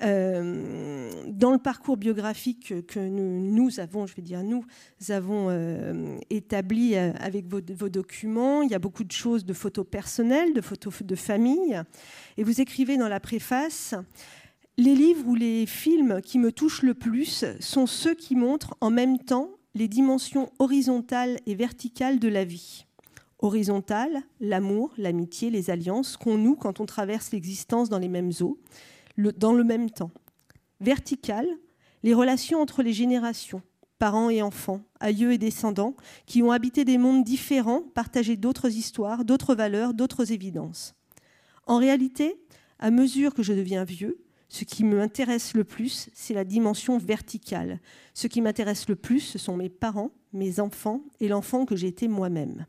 [0.00, 4.64] dans le parcours biographique que nous, avons, je vais dire nous,
[5.10, 10.54] avons établi avec vos, vos, documents, il y a beaucoup de choses de photos personnelles,
[10.54, 11.80] de photos de famille,
[12.36, 13.94] et vous écrivez dans la préface
[14.76, 18.90] les livres ou les films qui me touchent le plus sont ceux qui montrent en
[18.90, 22.86] même temps les dimensions horizontales et verticales de la vie.
[23.38, 28.58] Horizontale, l'amour, l'amitié, les alliances qu'on noue quand on traverse l'existence dans les mêmes eaux,
[29.16, 30.10] dans le même temps.
[30.80, 31.48] Verticale,
[32.02, 33.62] les relations entre les générations,
[33.98, 35.94] parents et enfants, aïeux et descendants,
[36.26, 40.94] qui ont habité des mondes différents, partagé d'autres histoires, d'autres valeurs, d'autres évidences.
[41.66, 42.36] En réalité,
[42.78, 44.23] à mesure que je deviens vieux,
[44.54, 47.80] ce qui m'intéresse le plus, c'est la dimension verticale.
[48.14, 51.88] Ce qui m'intéresse le plus, ce sont mes parents, mes enfants et l'enfant que j'ai
[51.88, 52.64] été moi-même.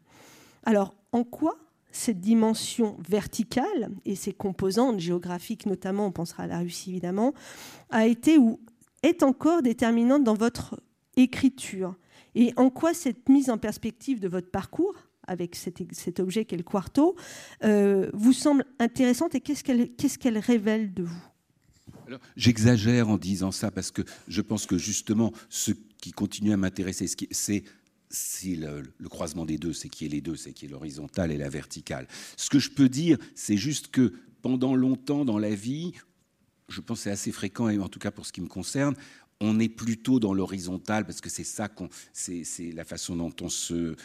[0.64, 1.60] Alors, en quoi
[1.92, 7.36] cette dimension verticale et ses composantes géographiques notamment, on pensera à la Russie évidemment,
[7.92, 8.60] a été ou
[9.04, 10.82] est encore déterminante dans votre
[11.18, 11.96] écriture?
[12.34, 14.96] Et en quoi cette mise en perspective de votre parcours
[15.28, 17.16] avec cet, objet qu'est le quarto,
[17.64, 21.35] euh, vous semble intéressante et qu'est-ce qu'elle révèle de vous?
[22.36, 27.08] J'exagère en disant ça parce que je pense que justement, ce qui continue à m'intéresser,
[27.38, 27.64] c'est
[28.56, 31.50] le, croisement des deux, c'est qui est les deux, c'est qui est l'horizontale et la
[31.50, 32.08] verticale.
[32.38, 35.94] Ce que je peux dire, c'est juste que pendant longtemps dans la vie,
[36.70, 38.96] je pense c'est assez fréquent, et en tout cas pour ce qui me concerne,
[39.42, 41.70] on est plutôt dans l'horizontale parce que c'est ça,
[42.14, 43.96] c'est la façon dont on se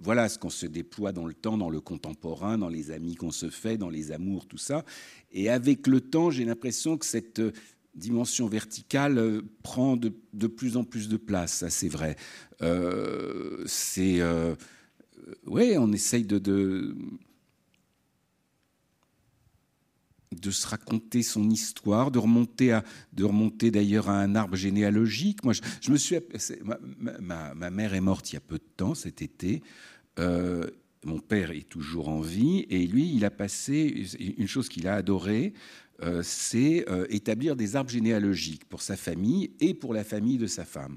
[0.00, 3.30] voilà ce qu'on se déploie dans le temps, dans le contemporain, dans les amis qu'on
[3.30, 4.84] se fait, dans les amours, tout ça.
[5.32, 7.52] Et avec le temps, j'ai l'impression que cette euh,
[7.94, 10.10] dimension verticale euh, prend de,
[10.46, 12.16] plus en plus de place, ça c'est vrai.
[12.62, 14.20] Euh, c'est...
[15.46, 16.94] oui, on essaye de,
[20.40, 25.44] de se raconter son histoire, de remonter, à, de remonter d'ailleurs à un arbre généalogique.
[25.44, 26.16] Moi, je, me suis,
[27.20, 29.62] ma, ma, mère est morte il y a peu de temps, cet été.
[30.18, 30.66] Euh,
[31.04, 34.06] mon père est toujours en vie et lui, il a passé
[34.38, 35.52] une chose qu'il a adorée,
[36.02, 40.46] euh, c'est euh, établir des arbres généalogiques pour sa famille et pour la famille de
[40.46, 40.96] sa femme.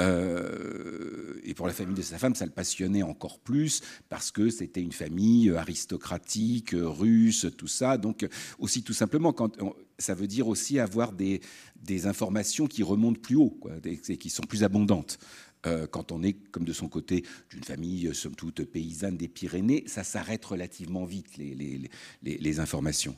[0.00, 4.50] Euh, et pour la famille de sa femme, ça le passionnait encore plus parce que
[4.50, 7.96] c'était une famille aristocratique, russe, tout ça.
[7.96, 8.26] Donc
[8.58, 9.34] aussi tout simplement,
[9.98, 11.40] ça veut dire aussi avoir des,
[12.06, 15.18] informations qui remontent plus haut, et qui sont plus abondantes.
[15.66, 19.84] Euh, quand on est, comme de son côté, d'une famille, somme toute, paysanne des Pyrénées,
[19.86, 23.16] ça s'arrête relativement vite, les, informations.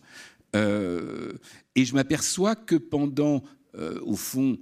[0.54, 1.32] Euh,
[1.74, 3.42] et je m'aperçois que pendant,
[4.02, 4.58] au fond,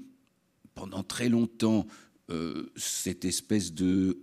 [0.75, 1.87] pendant très longtemps,
[2.31, 4.23] euh, cette espèce de,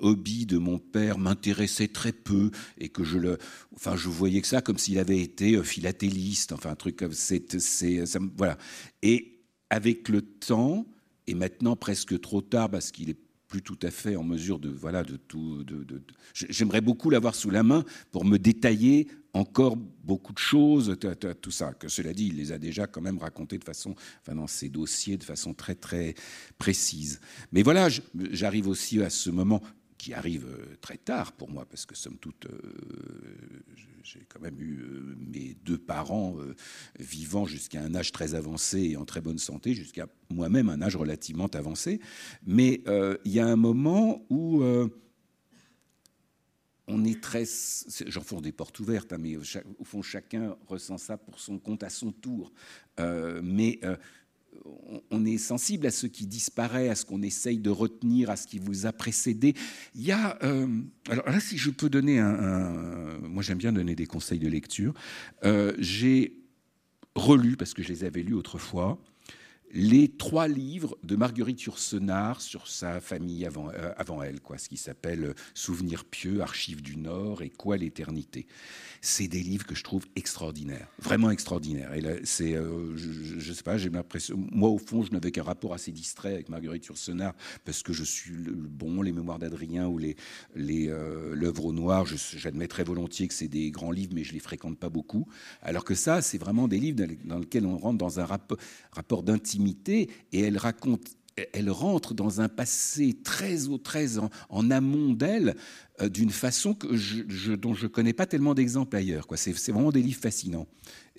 [0.00, 3.38] hobby de mon père m'intéressait très peu et que je le,
[3.74, 7.12] enfin, je voyais que ça comme s'il avait été euh, philatéliste, enfin un truc comme
[7.12, 8.04] c'est, c'est,
[8.36, 8.56] voilà.
[9.02, 10.86] Et avec le temps
[11.26, 13.18] et maintenant presque trop tard parce qu'il est
[13.52, 15.62] plus tout à fait en mesure de voilà de tout.
[15.62, 20.96] De, J'aimerais beaucoup l'avoir sous la main pour me détailler encore beaucoup de choses,
[21.42, 21.74] tout ça.
[21.74, 24.70] Que cela dit, il les a déjà quand même racontés de façon, enfin dans ses
[24.70, 26.14] dossiers de façon très très
[26.56, 27.20] précise.
[27.52, 27.88] Mais voilà,
[28.30, 29.60] j'arrive aussi à ce moment
[30.02, 32.58] qui arrive euh, très tard pour moi, parce que somme toute, euh,
[34.02, 36.34] j'ai quand même eu euh, mes deux parents
[36.98, 40.96] vivant jusqu'à un âge très avancé et en très bonne santé, jusqu'à moi-même un âge
[40.96, 42.00] relativement avancé.
[42.44, 42.82] Mais
[43.24, 44.64] il y a un moment où
[46.88, 47.44] on est très.
[48.06, 51.90] J'enfonce des portes ouvertes, hein, mais au fond, chacun ressent ça pour son compte à
[51.90, 52.52] son tour.
[52.98, 53.80] mais
[55.10, 58.46] on est sensible à ce qui disparaît, à ce qu'on essaye de retenir, à ce
[58.46, 59.54] qui vous a précédé.
[59.94, 60.66] Il y a, euh,
[61.08, 64.94] alors là, si je peux donner un, moi j'aime bien donner des conseils de lecture.
[65.44, 66.34] Euh, j'ai
[67.14, 68.98] relu parce que je les avais lus autrefois
[69.72, 74.68] les trois livres de Marguerite Yourcenar sur sa famille avant, euh, avant elle, quoi, ce
[74.68, 78.46] qui s'appelle Souvenirs pieux, Archives du Nord et Quoi l'éternité.
[79.00, 81.94] C'est des livres que je trouve extraordinaires, vraiment extraordinaires.
[81.94, 85.72] Et c'est, euh, je, sais pas, j'ai l'impression, moi au fond, je n'avais qu'un rapport
[85.72, 89.96] assez distrait avec Marguerite Yourcenar parce que je suis le, bon, les Mémoires d'Adrien ou
[89.96, 90.16] les,
[90.58, 92.04] euh, l'œuvre au noir.
[92.06, 95.26] J'admets très volontiers que c'est des grands livres, mais je les fréquente pas beaucoup.
[95.62, 99.61] Alors que ça, c'est vraiment des livres dans, lesquels on rentre dans un rapport d'intimité
[99.66, 101.16] et elle raconte
[101.52, 105.56] elle rentre dans un passé très, très en, amont d'elle
[106.00, 109.26] euh, d'une façon que je, dont je ne connais pas tellement d'exemples ailleurs.
[109.36, 110.66] C'est, vraiment des livres fascinants.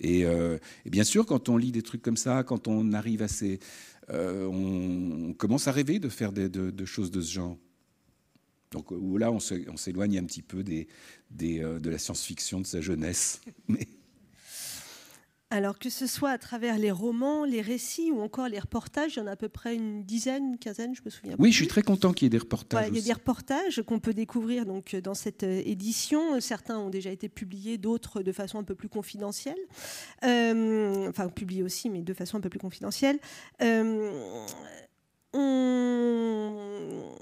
[0.04, 3.28] Euh, et, bien sûr, quand on lit des trucs comme ça, quand on arrive à
[3.28, 3.58] ces...
[4.10, 7.56] Euh, on, commence à rêver de faire de, choses de ce genre.
[8.70, 10.88] Donc là, on, s'éloigne un petit peu des,
[11.30, 13.40] des de la science-fiction de sa jeunesse.
[15.54, 19.20] Alors que ce soit à travers les romans, les récits ou encore les reportages, il
[19.20, 21.36] y en a à peu près une dizaine, une quinzaine, je me souviens.
[21.38, 22.88] Oui, je suis très content qu'il y ait des reportages.
[22.88, 26.40] il y a des reportages qu'on peut découvrir donc dans cette euh, édition.
[26.40, 29.54] Certains ont déjà été publiés, d'autres de façon un peu plus confidentielle.
[30.24, 33.20] Euh, enfin, publiés aussi, mais de façon un peu plus confidentielle.
[33.62, 34.10] Euh,
[35.34, 37.14] on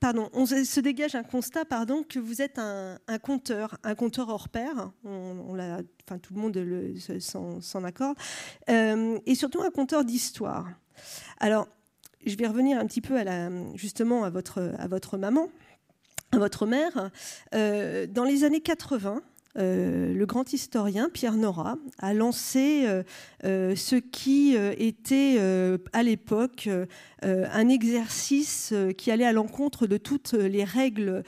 [0.00, 4.48] pardon, on se dégage un constat, pardon, que vous êtes un, conteur, un conteur hors
[4.48, 4.90] pair.
[5.04, 5.58] On,
[6.06, 8.16] enfin, tout le monde s'en accorde,
[8.68, 10.68] euh, et surtout un conteur d'histoire.
[11.40, 11.68] Alors,
[12.26, 15.48] je vais revenir un petit peu à la, justement à votre, à votre maman,
[16.32, 17.10] à votre mère.
[17.54, 19.22] Euh, dans les années 80,
[19.56, 23.04] euh, le grand historien Pierre Nora a lancé euh,
[23.44, 25.38] euh, ce qui était
[25.92, 26.68] à l'époque
[27.22, 31.22] un exercice qui allait à l'encontre de toutes les règles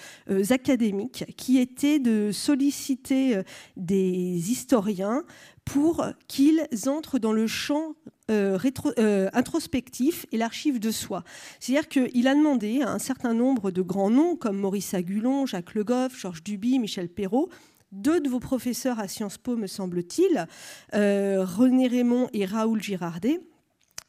[0.50, 3.40] académiques, qui était de solliciter
[3.76, 5.24] des historiens
[5.64, 7.94] pour qu'ils entrent dans le champ
[8.28, 11.24] introspectif et l'archive de soi.
[11.60, 15.74] C'est-à-dire qu'il a demandé à un certain nombre de grands noms comme Maurice Agulon, Jacques
[15.74, 17.48] Le Goff, Georges Duby, Michel Perrault,
[17.92, 20.46] deux de vos professeurs à Sciences Po, me semble-t-il,
[20.94, 23.40] euh, René Raymond et Raoul Girardet,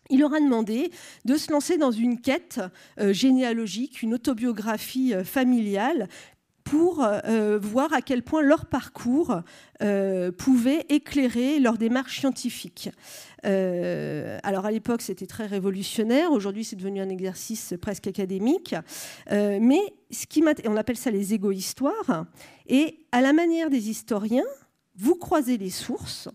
[0.10, 0.90] il leur a demandé
[1.26, 2.62] de se lancer dans une quête
[3.00, 6.08] euh, généalogique, une autobiographie euh, familiale
[6.64, 7.08] pour
[7.62, 9.40] voir à quel point leur parcours
[10.38, 12.90] pouvait éclairer leur démarche scientifique.
[13.42, 16.34] alors à l'époque, c'était très révolutionnaire.
[16.34, 18.76] Aujourd'hui, c'est devenu un exercice presque académique.
[19.32, 19.80] mais
[20.12, 22.26] ce qui on appelle ça les égo-histoires.
[22.68, 24.46] Et à la manière des historiens,
[24.96, 26.30] vous croisez les sources,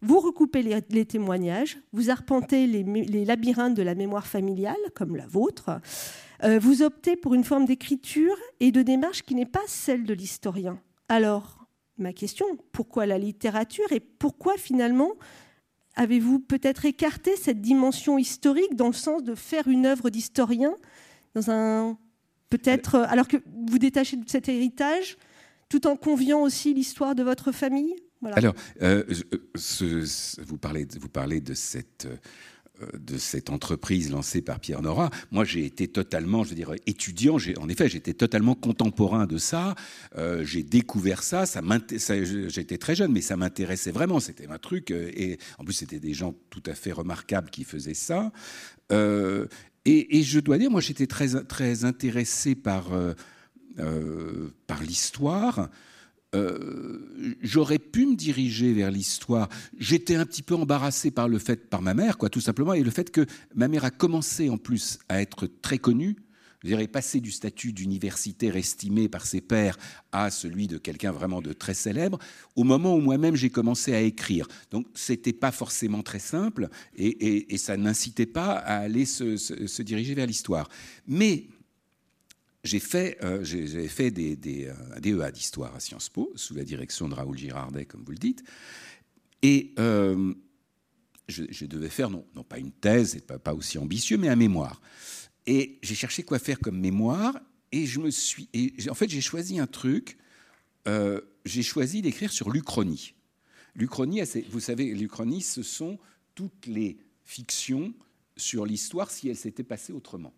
[0.00, 5.80] vous recoupez les, témoignages, vous arpentez les, labyrinthes de la mémoire familiale, comme la vôtre,
[6.44, 10.14] euh, vous optez pour une forme d'écriture et de démarche qui n'est pas celle de
[10.14, 10.78] l'historien.
[11.08, 11.66] Alors,
[11.98, 12.46] ma question.
[12.72, 15.12] Pourquoi la littérature et pourquoi finalement
[15.94, 20.74] avez-vous peut-être écarté cette dimension historique dans le sens de faire une œuvre d'historien
[21.34, 21.98] dans un
[22.50, 25.16] peut-être alors que vous détachez de cet héritage
[25.68, 27.94] tout en conviant aussi l'histoire de votre famille?
[28.22, 29.04] Alors, euh,
[30.38, 32.08] vous, parlez, vous parlez de cette
[32.82, 35.10] euh, de cette entreprise lancée par Pierre Nora.
[35.30, 37.38] Moi, j'ai été totalement, je veux dire, étudiant.
[37.58, 39.74] En effet, j'étais totalement contemporain de ça.
[40.18, 41.46] Euh, j'ai découvert ça.
[41.46, 41.62] ça,
[42.48, 44.20] J'étais très jeune, mais ça m'intéressait vraiment.
[44.20, 44.90] C'était un truc.
[44.90, 48.30] Euh, et en plus, c'était des gens tout à fait remarquables qui faisaient ça.
[48.90, 52.90] et, je dois dire, moi, j'étais très, très intéressé par,
[54.66, 55.68] par l'histoire.
[56.34, 59.48] Euh, j'aurais pu me diriger vers l'histoire.
[59.78, 62.82] J'étais un petit peu embarrassé par le fait, par ma mère, quoi, tout simplement, et
[62.82, 66.16] le fait que ma mère a commencé en plus à être très connue.
[66.62, 69.78] Je dirais passer du statut d'universitaire estimé par ses pairs
[70.10, 72.18] à celui de quelqu'un vraiment de très célèbre,
[72.56, 74.48] au moment où moi-même j'ai commencé à écrire.
[74.70, 80.14] Donc c'était pas forcément très simple et, ça n'incitait pas à aller se, se diriger
[80.14, 80.68] vers l'histoire.
[81.06, 81.46] Mais
[82.66, 83.44] j'ai fait, euh,
[83.88, 87.86] fait des, des, un DEA d'histoire à Sciences Po, sous la direction de Raoul Girardet,
[87.86, 88.42] comme vous le dites.
[89.42, 90.34] Et euh,
[91.28, 94.80] je, devais faire, non, non pas une thèse, pas, pas aussi ambitieux, mais un mémoire.
[95.46, 97.38] Et j'ai cherché quoi faire comme mémoire,
[97.72, 98.48] et je me suis.
[98.52, 100.18] Et en fait, j'ai choisi un truc.
[100.88, 103.14] Euh, j'ai choisi d'écrire sur l'Uchronie.
[103.74, 105.98] L'Uchronie, vous savez, l'Uchronie, ce sont
[106.34, 107.94] toutes les fictions
[108.36, 110.34] sur l'histoire si elle s'était passée autrement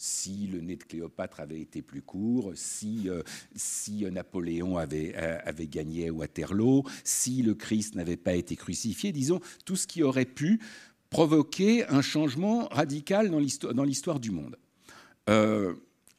[0.00, 3.22] si le nez de Cléopâtre avait été plus court, si, euh,
[3.54, 9.40] si Napoléon avait, euh, avait gagné Waterloo, si le Christ n'avait pas été crucifié, disons,
[9.66, 10.58] tout ce qui aurait pu
[11.10, 14.56] provoquer un changement radical dans l'histoire du monde.
[15.28, 15.74] Euh,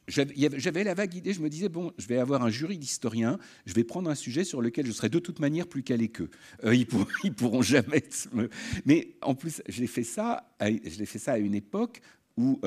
[0.06, 3.74] j'avais la vague idée, je me disais, bon, je vais avoir un jury d'historiens, je
[3.74, 6.30] vais prendre un sujet sur lequel je serai de toute manière plus calé qu'eux.
[6.72, 8.04] ils, pourront, pourront jamais...
[8.84, 12.00] Mais en plus, je fait ça à une époque
[12.36, 12.60] où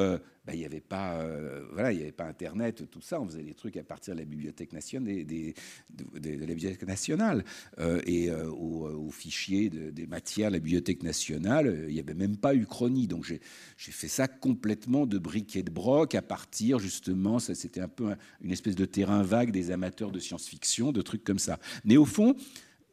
[0.46, 3.20] bah, il n'y avait pas, euh, voilà, il y avait pas Internet, tout ça.
[3.20, 5.56] On faisait des trucs à partir de la bibliothèque nationale, des,
[5.90, 7.44] de, la bibliothèque nationale
[7.80, 11.86] euh, et euh, aux, fichiers des matières de la bibliothèque nationale.
[11.88, 13.40] Il n'y avait même pas Uchronie, donc j'ai
[13.78, 17.40] fait ça complètement de briques et de broc à partir justement.
[17.40, 21.24] Ça, c'était un peu une espèce de terrain vague des amateurs de science-fiction, de trucs
[21.24, 21.60] comme ça.
[21.86, 22.36] Mais au fond,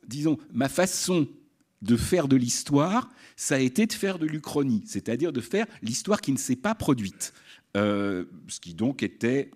[0.06, 1.28] disons, ma façon
[1.82, 6.20] de faire de l'histoire, ça a été de faire de l'Uchronie, c'est-à-dire de faire l'histoire
[6.20, 7.34] qui ne s'est pas produite.
[7.76, 9.50] Euh, ce qui donc était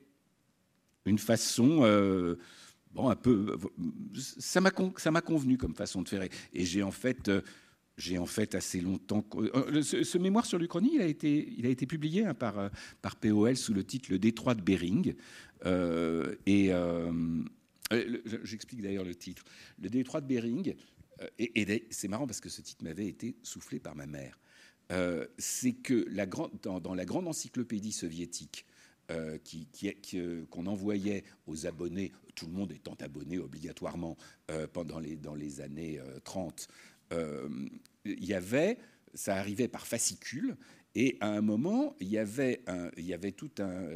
[1.05, 2.37] une façon, euh,
[2.93, 3.57] bon, un peu,
[4.39, 6.27] ça m'a convenu comme façon de faire.
[6.53, 7.43] Et j'ai en fait, euh,
[7.97, 9.25] j'ai en fait assez longtemps.
[9.83, 12.71] Ce, mémoire sur l'Uchronie, il a été, il a été publié hein, par,
[13.03, 15.15] par POL sous le titre Le Détroit de Bering.
[16.47, 16.73] et
[18.43, 19.45] j'explique d'ailleurs le titre.
[19.81, 20.75] Le Détroit de Bering.
[21.39, 24.39] Et, c'est marrant parce que ce titre m'avait été soufflé par ma mère.
[24.93, 26.07] Euh, c'est que
[26.63, 28.67] dans, la grande encyclopédie soviétique
[29.11, 29.39] euh,
[30.15, 34.17] euh, qu'on envoyait aux abonnés, tout le monde étant abonné obligatoirement
[34.73, 36.69] pendant les, dans les années 30,
[38.05, 38.79] il y avait,
[39.15, 40.57] ça arrivait par fascicule,
[40.95, 42.63] et à un moment, il y avait,
[43.37, 43.89] toute un,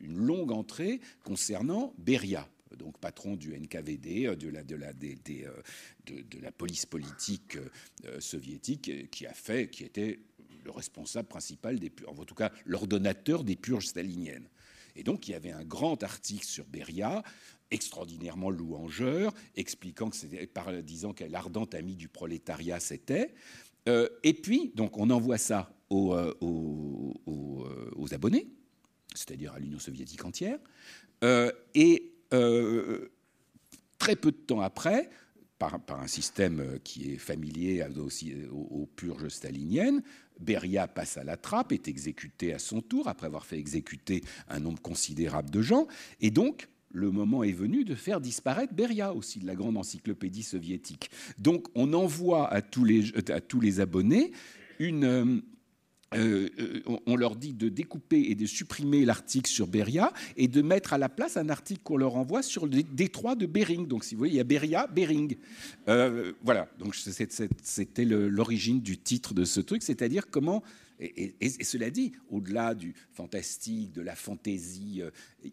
[0.00, 5.52] une longue entrée concernant Beria donc patron du NKVD, euh, euh,
[6.06, 7.56] de, la police politique
[8.04, 10.20] euh, soviétique, qui a fait, qui était
[10.64, 14.48] le responsable principal en tout cas l'ordonnateur des purges staliniennes.
[14.96, 17.22] Et donc il y avait un grand article sur Beria,
[17.70, 23.34] extraordinairement louangeur, expliquant que disant que l'ardente amie du prolétariat c'était.
[23.86, 26.14] et puis donc on envoie ça aux,
[28.12, 28.48] abonnés,
[29.14, 30.58] c'est-à-dire à, l'Union soviétique entière,
[31.74, 33.10] et euh,
[33.98, 35.10] très peu de temps après,
[35.58, 40.02] par, un système qui est familier aussi aux, purges staliniennes,
[40.38, 44.60] Beria passe à la trappe, est exécuté à son tour, après avoir fait exécuter un
[44.60, 45.88] nombre considérable de gens.
[46.20, 50.44] Et donc, le moment est venu de faire disparaître Beria aussi de la grande encyclopédie
[50.44, 51.10] soviétique.
[51.38, 54.32] Donc, on envoie à tous les, à tous les abonnés
[54.78, 55.42] une
[56.14, 60.62] euh, euh, on leur dit de découper et de supprimer l'article sur Beria et de
[60.62, 63.86] mettre à la place un article qu'on leur envoie sur le détroit de Bering.
[63.86, 65.36] Donc, si vous voyez, il y a Beria, Bering.
[65.88, 70.62] Euh, voilà, donc c'était l'origine du titre de ce truc, c'est-à-dire comment.
[71.00, 75.02] Et, cela dit, au-delà du fantastique, de la fantaisie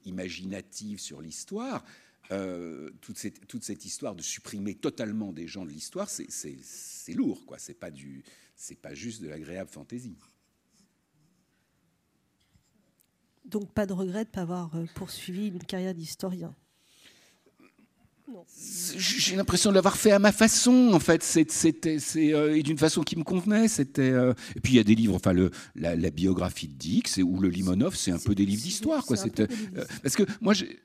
[0.05, 1.85] imaginative sur l'histoire,
[3.01, 7.59] toute, cette, toute, cette, histoire de supprimer totalement des gens de l'histoire, c'est lourd, quoi.
[7.59, 8.23] C'est pas du,
[8.55, 10.15] c'est pas juste de l'agréable fantaisie.
[13.45, 16.53] Donc pas de regret de ne pas avoir euh, poursuivi une carrière d'historien
[18.97, 21.23] j'ai l'impression de l'avoir fait à ma façon, en fait.
[21.23, 23.67] C'était, c'est, euh, et d'une façon qui me convenait.
[23.67, 24.01] C'était.
[24.01, 27.39] Euh, et puis il y a des livres, enfin le, la, biographie de Dix ou
[27.39, 29.17] le Limonov, c'est un peu des livres d'histoire, quoi.
[29.17, 30.79] C'était euh, parce que moi, j'ai,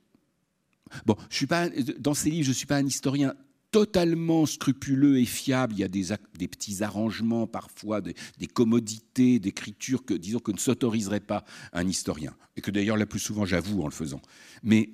[1.06, 3.34] bon, je suis pas dans ces livres, je suis pas un historien
[3.70, 5.74] totalement scrupuleux et fiable.
[5.74, 10.58] Il y a des, petits arrangements parfois, des, des commodités d'écriture que, disons, que ne
[10.58, 14.20] s'autoriserait pas un historien, et que d'ailleurs la plus souvent j'avoue en le faisant.
[14.62, 14.90] Mais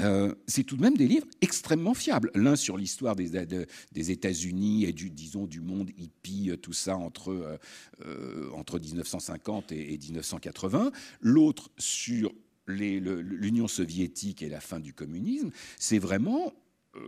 [0.00, 2.30] euh, c'est tout de même des livres extrêmement fiables.
[2.34, 3.46] L'un sur l'histoire des,
[3.92, 7.58] des États-Unis et du, disons, du monde hippie, euh, tout ça entre,
[8.04, 10.90] euh, entre 1950 et, 1980.
[11.20, 12.32] L'autre sur
[12.66, 15.50] l'Union soviétique et la fin du communisme.
[15.78, 16.52] C'est vraiment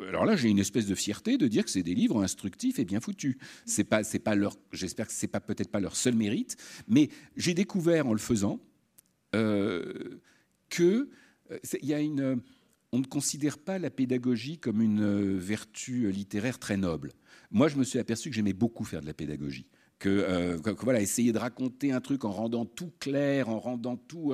[0.09, 2.85] alors là, j'ai une espèce de fierté de dire que c'est des livres instructifs et
[2.85, 3.37] bien foutus.
[3.65, 6.57] C'est pas, c'est pas leur, j'espère que c'est pas peut-être pas leur seul mérite,
[6.89, 8.61] mais j'ai découvert en le faisant
[9.35, 10.21] euh,
[10.71, 11.11] que
[11.81, 12.43] il y a une
[12.93, 17.13] on ne considère pas la pédagogie comme une euh, vertu euh, littéraire très noble.
[17.51, 19.67] Moi, je me suis aperçu que j'aimais beaucoup faire de la pédagogie.
[19.99, 24.33] Que, euh, voilà, essayer de raconter un truc en rendant tout clair, en rendant tout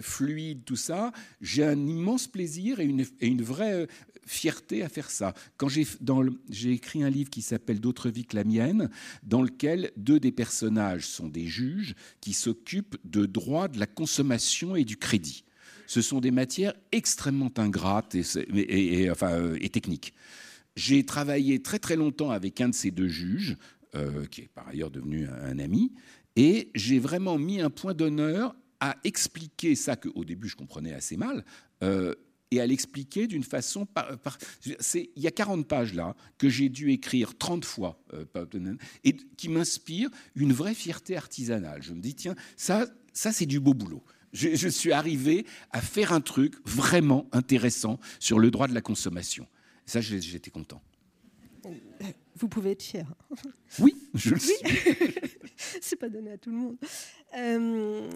[0.00, 2.84] fluide, tout ça, j'ai un immense plaisir et
[3.20, 3.86] une, vraie
[4.26, 5.34] fierté à faire ça.
[5.56, 8.90] Quand j'ai écrit un livre qui s'appelle D'autres vies que la mienne,
[9.22, 14.76] dans lequel deux des personnages sont des juges qui s'occupent de droit de la consommation
[14.76, 15.44] et du crédit
[15.86, 20.14] ce sont des matières extrêmement ingrates et, enfin, euh, et techniques.
[20.76, 23.56] J'ai travaillé très très longtemps avec un de ces deux juges,
[23.94, 25.92] euh, qui est par ailleurs devenu un, ami,
[26.36, 30.92] et j'ai vraiment mis un point d'honneur à expliquer ça que au début je comprenais
[30.92, 31.44] assez mal.
[31.82, 32.14] Euh,
[32.54, 33.86] et à l'expliquer d'une façon...
[33.86, 34.08] Par,
[34.64, 37.98] il y a 40 pages là que j'ai dû écrire 30 fois
[39.04, 41.82] et qui m'inspire une vraie fierté artisanale.
[41.82, 44.02] Je me dis, tiens, ça, ça c'est du beau boulot
[44.34, 49.46] je, suis arrivé à faire un truc vraiment intéressant sur le droit de la consommation.
[49.86, 50.82] Ça, j'étais content.
[52.36, 53.14] Vous pouvez être fier.
[53.78, 54.54] Oui, je le suis.
[55.80, 56.76] C'est pas donné à tout le monde.
[57.36, 58.10] Euh,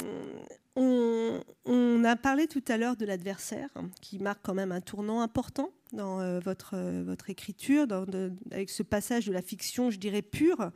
[0.77, 3.69] on, a parlé tout à l'heure de l'adversaire,
[4.01, 7.87] qui marque quand même un tournant important dans euh, votre, euh, votre écriture,
[8.51, 10.71] avec ce passage de la fiction, je dirais, pure,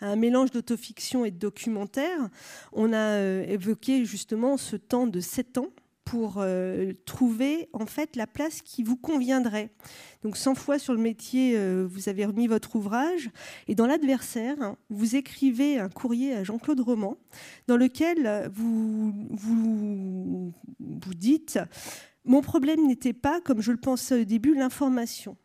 [0.00, 2.28] un mélange d'autofiction et de documentaire.
[2.72, 5.70] On a évoqué justement ce temps de sept ans
[6.06, 9.70] pour euh, trouver en fait la place qui vous conviendrait.
[10.22, 13.28] Donc 100 fois sur le métier, euh, vous avez remis votre ouvrage
[13.66, 17.18] et dans l'adversaire, vous écrivez un courrier à Jean-Claude Roman
[17.66, 21.58] dans lequel vous, vous, vous dites
[22.24, 25.36] mon problème n'était pas, comme je le pensais au début, l'information.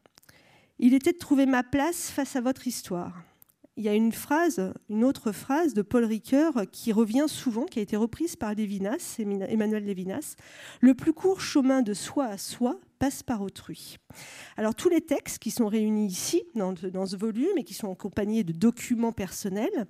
[0.80, 3.24] Il était de trouver ma place face à votre histoire
[3.78, 7.80] il y a une phrase, une autre phrase de Paul Ricoeur qui revient souvent, qui
[7.80, 10.36] a été reprise par Lévinas, Emmanuel Lévinas.
[10.82, 13.98] Le plus court chemin de soi à soi passe par autrui.
[14.58, 17.92] Alors tous les textes qui sont réunis ici, dans, dans ce volume, et qui sont
[17.92, 19.88] accompagnés de documents personnels,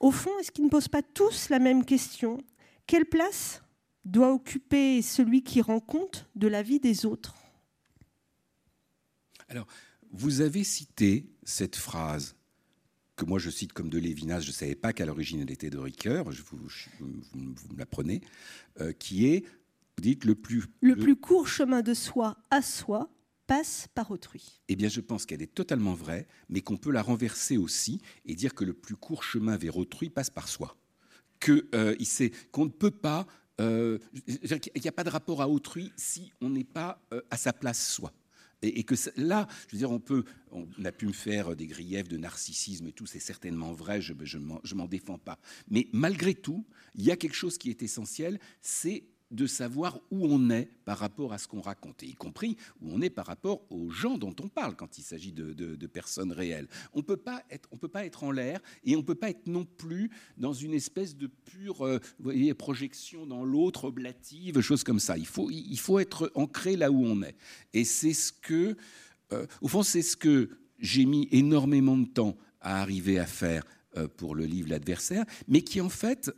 [0.00, 2.38] au fond, est-ce qu'ils ne posent pas tous la même question?
[2.88, 3.62] Quelle place
[4.04, 7.36] doit occuper celui qui rend compte de la vie des autres?
[9.48, 9.66] Alors,
[10.10, 12.34] vous avez cité cette phrase
[13.22, 15.70] que moi je cite comme de Lévinas, je ne savais pas qu'à l'origine elle était
[15.70, 16.58] de Ricoeur, vous,
[16.98, 18.20] vous, me l'apprenez,
[18.80, 19.44] euh, qui est,
[19.96, 20.64] vous dites, le plus...
[20.80, 23.10] Le, plus court chemin de soi à soi
[23.46, 24.60] passe par autrui.
[24.68, 28.34] Eh bien, je pense qu'elle est totalement vraie, mais qu'on peut la renverser aussi et
[28.34, 30.76] dire que le plus court chemin vers autrui passe par soi.
[31.38, 31.94] Que, euh,
[32.50, 33.26] qu'on ne peut pas...
[33.60, 37.00] Euh, il n'y a pas de rapport à autrui si on n'est pas
[37.30, 38.12] à sa place soi
[38.62, 42.08] et, que là, je veux dire, on peut, on a pu me faire des griefs
[42.08, 45.38] de narcissisme et tout, c'est certainement vrai, je ne m'en défends pas.
[45.68, 50.26] Mais malgré tout, il y a quelque chose qui est essentiel, c'est de savoir où
[50.26, 53.62] on est par rapport à ce qu'on raconte, y compris où on est par rapport
[53.70, 56.68] aux gens dont on parle quand il s'agit de, personnes réelles.
[56.94, 60.10] On ne peut pas être en l'air et on ne peut pas être non plus
[60.36, 65.16] dans une espèce de pure euh, voyez, projection dans l'autre, oblative, chose comme ça.
[65.18, 67.36] Il faut, il faut être ancré là où on est.
[67.72, 68.76] Et c'est ce que,
[69.32, 73.64] euh, au fond, c'est ce que j'ai mis énormément de temps à arriver à faire
[73.96, 76.30] euh, pour le livre L'adversaire, mais qui en fait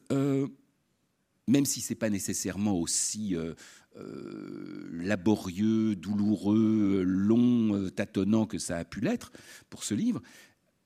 [1.47, 3.55] même si ce n'est pas nécessairement aussi euh,
[3.97, 9.33] euh, laborieux, douloureux, long, euh, tâtonnant que ça a pu l'être
[9.71, 10.23] pour ce livre,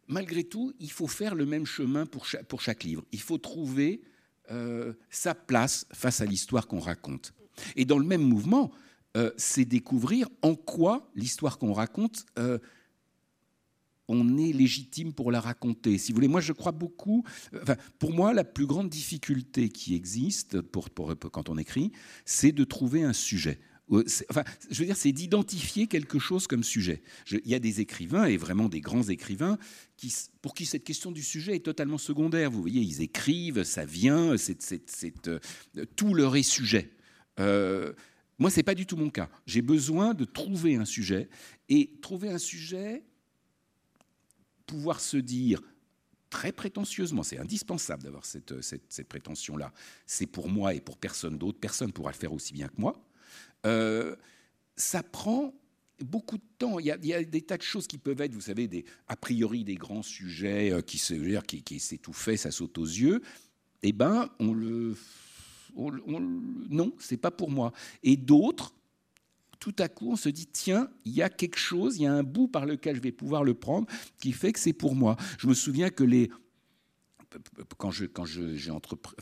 [0.06, 3.04] malgré tout, il faut faire le même chemin pour chaque, pour chaque livre.
[3.12, 4.02] Il faut trouver
[5.10, 7.34] sa place face à l'histoire qu'on raconte.
[7.76, 8.70] Et dans le même mouvement,
[9.36, 12.24] c'est découvrir en quoi l'histoire qu'on raconte
[14.08, 15.98] on est légitime pour la raconter.
[15.98, 17.24] Si vous voulez, moi je crois beaucoup.
[17.98, 20.88] pour moi, la plus grande difficulté qui existe pour,
[21.30, 21.92] quand on écrit,
[22.24, 23.60] c'est de trouver un sujet.
[24.28, 27.02] Enfin, je veux dire, c'est d'identifier quelque chose comme sujet.
[27.30, 29.58] il y a des écrivains, et vraiment des grands écrivains,
[29.96, 32.50] qui, pour qui cette question du sujet est totalement secondaire.
[32.50, 35.38] Vous voyez, ils écrivent, ça vient, euh,
[35.96, 36.90] tout leur est sujet.
[37.40, 37.92] Euh,
[38.38, 39.30] moi, ce n'est pas du tout mon cas.
[39.46, 41.28] J'ai besoin de trouver un sujet,
[41.68, 43.04] et trouver un sujet,
[44.68, 45.60] pouvoir se dire
[46.30, 49.72] très prétentieusement, c'est indispensable d'avoir cette, cette prétention-là,
[50.06, 52.78] c'est pour moi et pour personne d'autre, personne ne pourra le faire aussi bien que
[52.80, 53.02] moi.
[53.66, 54.14] Euh,
[54.76, 55.54] ça prend
[56.00, 56.78] beaucoup de temps.
[56.78, 59.74] Il y, a, des tas de choses qui peuvent être, vous savez, a priori des
[59.74, 63.22] grands sujets euh, qui, se, qui, qui ça saute aux yeux.
[63.82, 64.96] Eh ben, on le,
[65.76, 65.90] on,
[66.70, 67.72] non, c'est pas pour moi.
[68.02, 68.72] Et d'autres,
[69.58, 72.12] tout à coup, on se dit tiens, il y a quelque chose, il y a
[72.12, 73.86] un bout par lequel je vais pouvoir le prendre
[74.18, 75.16] qui fait que c'est pour moi.
[75.38, 76.30] Je me souviens que les
[77.76, 77.90] quand
[78.70, 79.14] entrepris,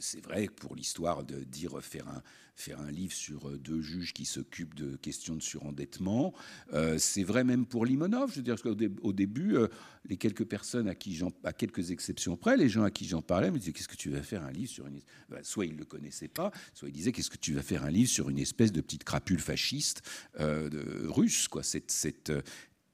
[0.00, 2.22] c'est vrai pour l'histoire de dire faire un,
[2.58, 6.34] faire un livre sur euh, deux juges qui s'occupent de questions de surendettement,
[6.72, 8.32] euh, c'est vrai même pour Limonov.
[8.32, 9.68] Je veux dire qu'au au début, euh,
[10.06, 13.22] les quelques personnes à qui j'en, à quelques exceptions près, les gens à qui j'en
[13.22, 15.76] parlais me disaient qu'est-ce que tu vas faire un livre sur une, ben, soit ils
[15.76, 18.38] le connaissaient pas, soit ils disaient qu'est-ce que tu vas faire un livre sur une
[18.38, 20.02] espèce de petite crapule fasciste
[20.36, 21.62] russe, quoi.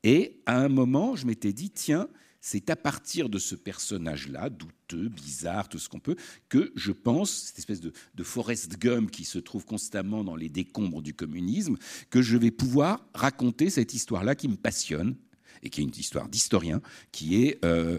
[0.03, 2.09] Et à un moment, je m'étais dit tiens
[2.47, 6.15] c'est à partir de ce personnage-là, douteux, bizarre, tout ce qu'on peut,
[6.51, 10.51] que je pense, cette espèce de, de Forrest Gump qui se trouve constamment dans les
[10.51, 11.79] décombres du communisme,
[12.11, 15.17] que je vais pouvoir raconter cette histoire-là qui me passionne,
[15.63, 16.83] et qui est une histoire d'historien,
[17.13, 17.99] qui, est, euh,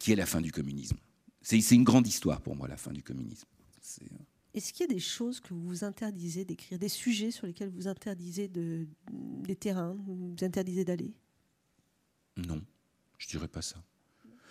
[0.00, 0.96] qui est la fin du communisme.
[1.40, 3.46] C'est une grande histoire pour moi, la fin du communisme.
[4.02, 4.06] Euh,
[4.54, 7.70] Est-ce qu'il y a des choses que vous vous interdisez d'écrire, des sujets sur lesquels
[7.70, 11.14] vous interdisez de, des terrains, vous interdisez d'aller?
[12.36, 12.60] Non.
[13.22, 13.76] Je dirais pas ça.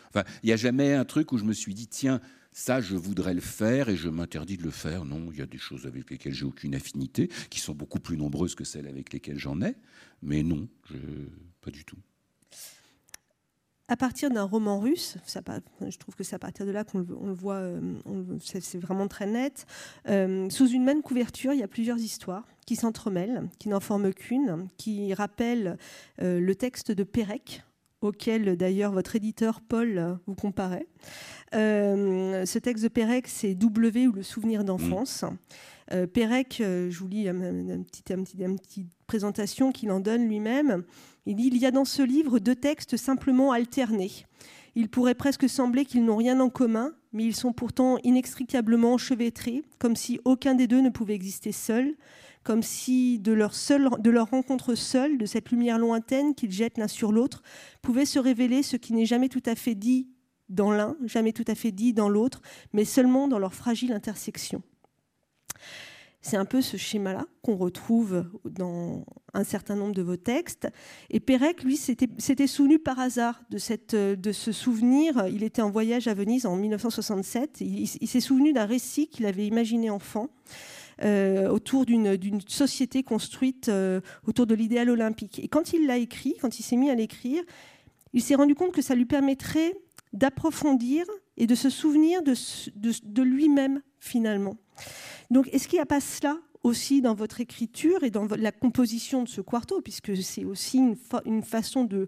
[0.07, 2.21] Enfin, il n'y a jamais un truc où je me suis dit, tiens,
[2.53, 5.03] ça, je voudrais le faire et je m'interdis de le faire.
[5.03, 8.15] Non, il y a des choses avec lesquelles j'ai aucune affinité, qui sont beaucoup plus
[8.15, 9.75] nombreuses que celles avec lesquelles j'en ai.
[10.21, 10.69] Mais non,
[11.59, 11.97] pas du tout.
[13.89, 17.33] À partir d'un roman russe, je trouve que c'est à partir de là qu'on le,
[17.33, 17.81] voit, euh,
[18.39, 19.65] c'est vraiment très net.
[20.07, 24.13] Euh, sous une même couverture, il y a plusieurs histoires qui s'entremêlent, qui n'en forment
[24.13, 25.77] qu'une, qui rappellent
[26.21, 27.65] euh, le texte de Pérec,
[28.01, 30.87] auquel d'ailleurs votre éditeur Paul vous comparait.
[31.53, 35.23] Euh, ce texte de Pérec, c'est W ou le souvenir d'enfance.
[35.23, 35.37] Mm.
[35.93, 38.13] Euh, Pérec, euh, je vous lis une petite
[39.07, 40.83] présentation qu'il en donne lui-même.
[41.25, 44.11] Il dit Il y a dans ce livre deux textes simplement alternés.
[44.75, 49.63] Il pourrait presque sembler qu'ils n'ont rien en commun, mais ils sont pourtant inextricablement enchevêtrés,
[49.79, 51.93] comme si aucun des deux ne pouvait exister seul,
[52.43, 57.43] comme si de leur, rencontre seule, de cette lumière lointaine qu'ils jettent l'un sur l'autre,
[57.81, 60.07] pouvait se révéler ce qui n'est jamais tout à fait dit
[60.49, 62.41] dans l'un, jamais tout à fait dit dans l'autre,
[62.73, 64.63] mais seulement dans leur fragile intersection.
[66.23, 70.67] C'est un peu ce schéma-là qu'on retrouve dans un certain nombre de vos textes.
[71.09, 75.25] Et Pérec, lui, s'était souvenu par hasard de, ce souvenir.
[75.27, 77.61] Il était en voyage à Venise en 1967.
[77.61, 80.29] Il, il s'est souvenu d'un récit qu'il avait imaginé enfant.
[81.03, 85.39] Euh, autour d'une société construite euh, autour de l'idéal olympique.
[85.39, 87.41] Et quand il l'a écrit, quand il s'est mis à l'écrire,
[88.13, 89.73] il s'est rendu compte que ça lui permettrait
[90.13, 94.57] d'approfondir et de se souvenir de, lui-même finalement.
[95.31, 99.23] Donc est-ce qu'il n'y a pas cela aussi dans votre écriture et dans la composition
[99.23, 100.77] de ce quarto, puisque c'est aussi
[101.25, 102.07] une, façon de,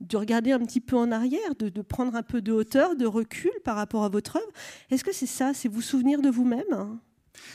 [0.00, 3.06] de regarder un petit peu en arrière, de, de, prendre un peu de hauteur, de
[3.06, 4.52] recul par rapport à votre œuvre?
[4.90, 7.00] Est-ce que c'est ça, c'est vous souvenir de vous-même?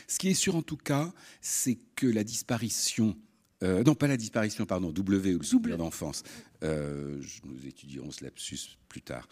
[0.07, 3.15] Ce qui est sûr en tout cas, c'est que la disparition
[3.63, 6.23] euh, non, pas la disparition, pardon, W ou le souvenir d'enfance.
[6.63, 9.27] Euh, nous étudierons ce lapsus plus tard.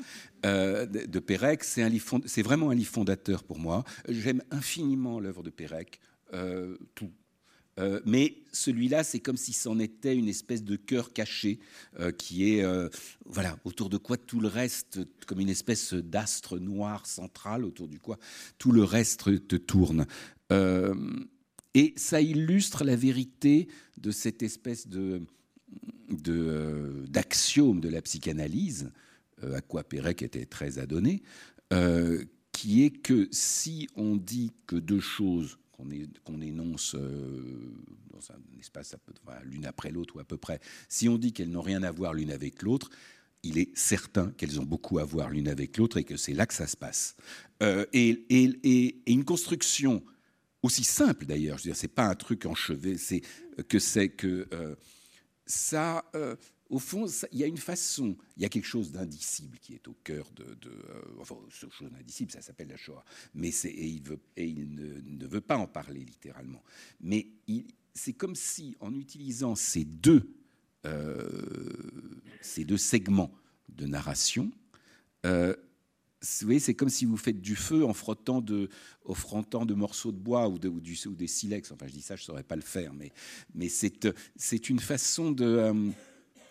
[0.46, 3.84] Euh, de, Pérec, c'est vraiment un livre fondateur pour moi.
[4.08, 6.00] J'aime infiniment l'œuvre de Pérec,
[6.96, 7.12] tout.
[8.06, 11.60] mais celui-là, c'est comme si c'en était une espèce de cœur caché
[12.18, 12.66] qui est,
[13.26, 18.00] voilà, autour de quoi tout le reste, comme une espèce d'astre noir central autour du
[18.00, 18.18] quoi
[18.58, 20.08] tout le reste te tourne.
[20.54, 20.94] Euh,
[21.74, 25.22] et ça illustre la vérité de cette espèce de,
[26.28, 28.92] euh, d'axiome de, la psychanalyse,
[29.44, 31.24] euh, à quoi Pérec était très adonné,
[32.52, 38.96] qui est que si on dit que deux choses qu'on énonce dans un espace
[39.44, 42.14] l'une après l'autre ou à peu près, si on dit qu'elles n'ont rien à voir
[42.14, 42.92] l'une avec l'autre,
[43.42, 46.46] il est certain qu'elles ont beaucoup à voir l'une avec l'autre et que c'est là
[46.46, 47.16] que ça se passe.
[47.60, 50.04] et, et, une construction
[50.64, 51.58] aussi simple d'ailleurs.
[51.60, 53.22] Je veux dire, c'est pas un truc enchevé, c'est
[53.68, 54.76] que c'est que euh,
[55.46, 56.36] ça, euh,
[56.70, 59.88] au fond, il y a une façon, il y a quelque chose d'indicible qui est
[59.88, 63.04] au cœur de, euh, enfin, ce chose d'indicible, ça s'appelle la Shoah.
[63.36, 64.04] Mais et il
[64.38, 66.64] il ne, veut pas en parler littéralement.
[67.02, 67.28] Mais
[67.94, 70.36] c'est comme si, en utilisant ces deux,
[70.86, 71.30] euh,
[72.42, 73.32] ces deux segments
[73.70, 74.52] de narration,
[75.26, 75.56] euh,
[76.24, 78.70] vous voyez, c'est comme si vous faites du feu en frottant de,
[79.04, 81.72] au frottant de morceaux de bois ou, de, ou, des silex.
[81.72, 83.12] Enfin, je dis ça, je ne saurais pas le faire, mais,
[83.54, 85.46] mais c'est une façon de.
[85.46, 85.90] Euh,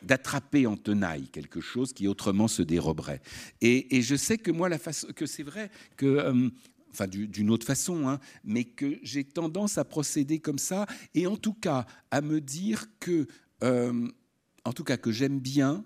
[0.03, 3.23] d'attraper en tenaille quelque chose qui autrement se déroberait.
[3.61, 6.51] Et, et je sais que moi, la façon, que c'est vrai que euh,
[6.93, 11.37] enfin d'une autre façon, hein, mais que j'ai tendance à procéder comme ça, et en
[11.37, 13.27] tout cas à me dire que,
[13.63, 14.09] euh,
[14.65, 15.85] en tout cas que j'aime bien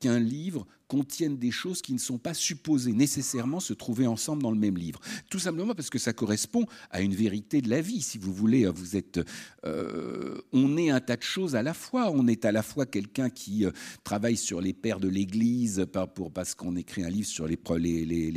[0.00, 4.50] qu'un livre contienne des choses qui ne sont pas supposées nécessairement se trouver ensemble dans
[4.50, 4.98] le même livre.
[5.30, 8.02] Tout simplement parce que ça correspond à une vérité de la vie.
[8.02, 9.20] Si vous voulez, vous êtes,
[9.64, 12.10] euh, on est un tas de choses à la fois.
[12.10, 13.70] On est à la fois quelqu'un qui euh,
[14.02, 17.56] travaille sur les pères de l'Église pour, parce qu'on écrit un livre sur les,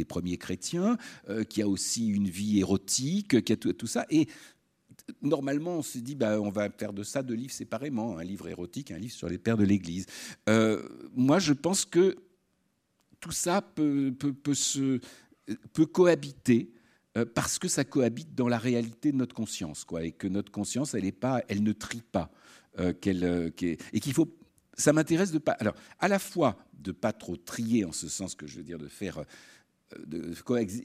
[0.07, 0.97] premiers chrétiens,
[1.29, 4.05] euh, qui a aussi une vie érotique, qui a tout, tout ça.
[4.11, 4.27] Et
[5.21, 8.47] normalement, on se dit, bah, on va faire de ça deux livres séparément, un livre
[8.47, 10.05] érotique, un livre sur les pères de l'Église.
[10.49, 12.15] Euh, moi, je pense que
[13.19, 14.13] tout ça peut,
[15.91, 16.71] cohabiter
[17.17, 20.51] euh, parce que ça cohabite dans la réalité de notre conscience, quoi, et que notre
[20.51, 22.31] conscience, elle, est pas, elle ne trie pas,
[22.79, 22.93] euh,
[23.93, 24.37] et qu'il faut.
[24.75, 25.51] Ça m'intéresse de pas.
[25.53, 28.79] Alors, à la fois de pas trop trier en ce sens que je veux dire
[28.79, 29.23] de faire
[30.05, 30.33] de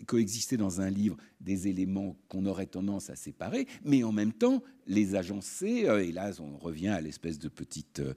[0.07, 4.63] coexister dans un livre des éléments qu'on aurait tendance à séparer, mais en même temps
[4.87, 8.15] les agencer, euh, et là on revient à l'espèce de petite euh,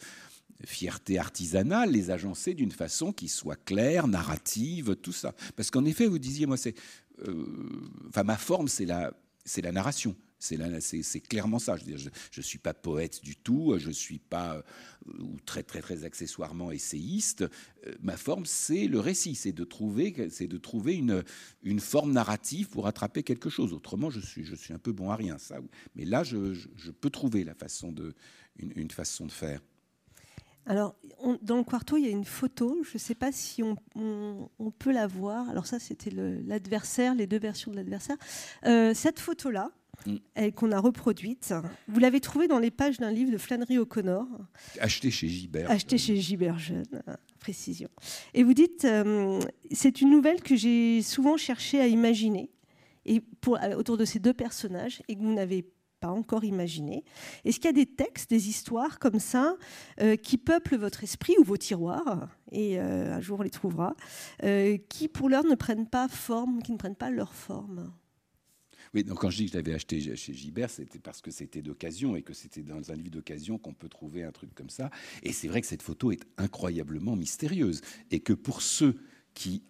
[0.66, 5.34] fierté artisanale, les agencer d'une façon qui soit claire, narrative, tout ça.
[5.56, 6.76] Parce qu'en effet, vous disiez, moi, c'est,
[7.28, 7.46] euh,
[8.24, 9.12] ma forme, c'est la,
[9.44, 10.16] c'est la narration.
[10.42, 11.76] C'est clairement ça.
[11.78, 14.62] Je ne suis pas poète du tout, je ne suis pas euh,
[15.20, 17.42] ou très très très accessoirement essayiste.
[17.86, 22.88] Euh, ma forme, c'est le récit, c'est de trouver, de trouver une, forme narrative pour
[22.88, 23.72] attraper quelque chose.
[23.72, 25.38] Autrement, je suis, un peu bon à rien.
[25.96, 27.46] Mais là, je, peux trouver
[28.58, 29.62] une, façon de faire.
[30.66, 30.96] Alors,
[31.42, 32.82] dans le quarto, il y a une photo.
[32.84, 35.50] Je ne sais pas si on, on, peut la voir.
[35.50, 38.18] Alors ça, c'était l'adversaire, les deux versions de l'adversaire.
[38.66, 39.72] Euh, cette photo-là,
[40.06, 40.52] mm.
[40.52, 41.54] qu'on a reproduite,
[41.88, 44.28] vous l'avez trouvée dans les pages d'un livre de Flannery O'Connor.
[44.80, 45.70] Acheté chez Gibert.
[45.70, 47.04] Acheté chez Gibert Jeune,
[47.40, 47.90] précision.
[48.34, 49.40] Et vous dites, euh,
[49.72, 52.50] c'est une nouvelle que j'ai souvent cherché à imaginer
[53.06, 55.66] et pour, autour de ces deux personnages et que vous n'avez
[56.02, 57.06] pas encore imaginé.
[57.46, 59.56] Est-ce qu'il y a des textes, des histoires comme ça
[60.02, 63.96] euh, qui peuplent votre esprit ou vos tiroirs, et euh, un jour on les trouvera,
[64.44, 67.94] euh, qui pour l'heure ne prennent pas forme, qui ne prennent pas leur forme?
[68.94, 71.62] Oui, donc quand je dis que je l'avais acheté chez Gibert, c'était parce que c'était
[71.62, 74.90] d'occasion et que c'était dans un livre d'occasion qu'on peut trouver un truc comme ça.
[75.24, 77.82] Et c'est vrai que cette photo est incroyablement mystérieuse
[78.12, 79.00] et que pour ceux
[79.34, 79.64] qui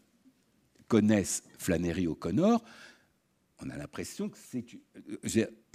[0.88, 2.64] connaissent Flannery O'Connor,
[3.60, 4.66] on a l'impression que c'est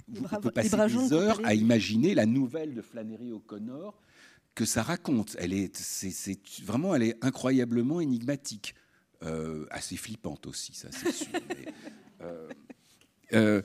[0.09, 4.01] vous, pouvez passer des heures à imaginer la nouvelle de Flannery O'Connor
[4.55, 5.35] que ça raconte.
[5.39, 8.73] Elle est, c'est, vraiment, elle est incroyablement énigmatique,
[9.23, 11.27] euh, assez flippante aussi, ça c'est sûr.
[12.21, 12.49] Euh,
[13.33, 13.61] euh,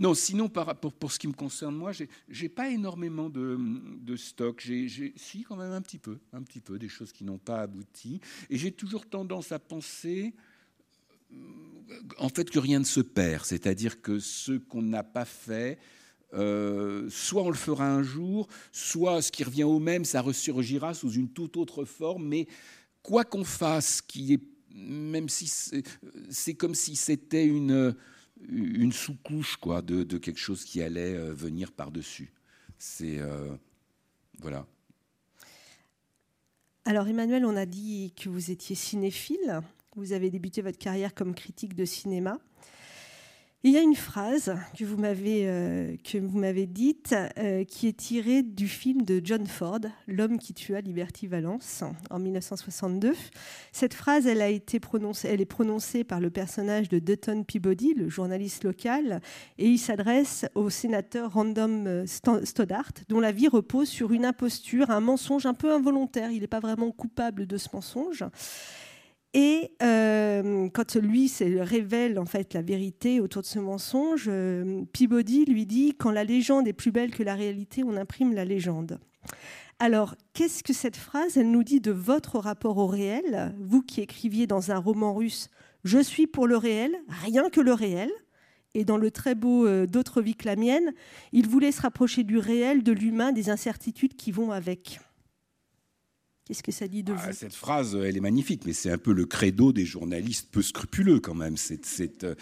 [0.00, 1.92] non, sinon, par, pour, pour, ce qui me concerne, moi,
[2.28, 4.60] j'ai, pas énormément de, stock.
[4.64, 7.60] J'ai, si, quand même un petit peu, un petit peu, des choses qui n'ont pas
[7.60, 8.20] abouti.
[8.50, 10.34] Et j'ai toujours tendance à penser,
[12.18, 13.44] en fait, que rien ne se perd.
[13.44, 15.78] C'est-à-dire que ce qu'on n'a pas fait,
[16.34, 20.94] euh, soit on le fera un jour, soit ce qui revient au même, ça ressurgira
[20.94, 22.26] sous une toute autre forme.
[22.26, 22.46] Mais
[23.02, 24.42] quoi qu'on fasse, qui est,
[24.74, 25.52] même si
[26.30, 27.94] c'est comme si c'était une,
[28.48, 32.32] une sous-couche quoi, de, de, quelque chose qui allait euh, venir par-dessus.
[32.78, 33.18] C'est.
[33.18, 33.54] Euh,
[34.40, 34.66] voilà.
[36.84, 39.60] Alors Emmanuel, on a dit que vous étiez cinéphile.
[39.94, 42.40] Vous avez débuté votre carrière comme critique de cinéma.
[43.64, 47.86] Il y a une phrase que vous m'avez euh, que vous m'avez dite euh, qui
[47.86, 53.14] est tirée du film de John Ford, L'homme qui tua Liberty Valence en 1962.
[53.70, 57.94] Cette phrase, elle a été prononcée, elle est prononcée par le personnage de Dutton Peabody,
[57.94, 59.20] le journaliste local,
[59.58, 62.04] et il s'adresse au sénateur Random euh,
[62.42, 66.32] Stoddart, dont la vie repose sur une imposture, un mensonge un peu involontaire.
[66.32, 68.24] Il n'est pas vraiment coupable de ce mensonge.
[69.34, 75.46] Et euh, quand lui révèle en fait la vérité autour de ce mensonge, euh, Peabody
[75.46, 78.98] lui dit quand la légende est plus belle que la réalité, on imprime la légende.
[79.78, 83.54] Alors, qu'est-ce que cette phrase elle nous dit de votre rapport au réel?
[83.58, 85.48] Vous qui écriviez dans un roman russe
[85.82, 88.10] Je suis pour le réel, rien que le réel.
[88.74, 90.92] Et dans le très beau euh, D'autres vies que la mienne,
[91.32, 95.00] il voulait se rapprocher du réel, de l'humain, des incertitudes qui vont avec.
[96.52, 97.32] Qu'est-ce que ça dit de ah, vous?
[97.32, 101.18] Cette phrase, elle est magnifique, mais c'est un peu le credo des journalistes peu scrupuleux
[101.18, 101.54] quand même.
[101.70, 102.34] Euh,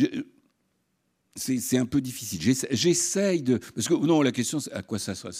[0.00, 0.24] euh,
[1.36, 2.40] c'est, mais c'est, un peu difficile.
[2.72, 3.58] J'essaye de.
[3.58, 5.30] Parce que, non, la question, à quoi ça, se,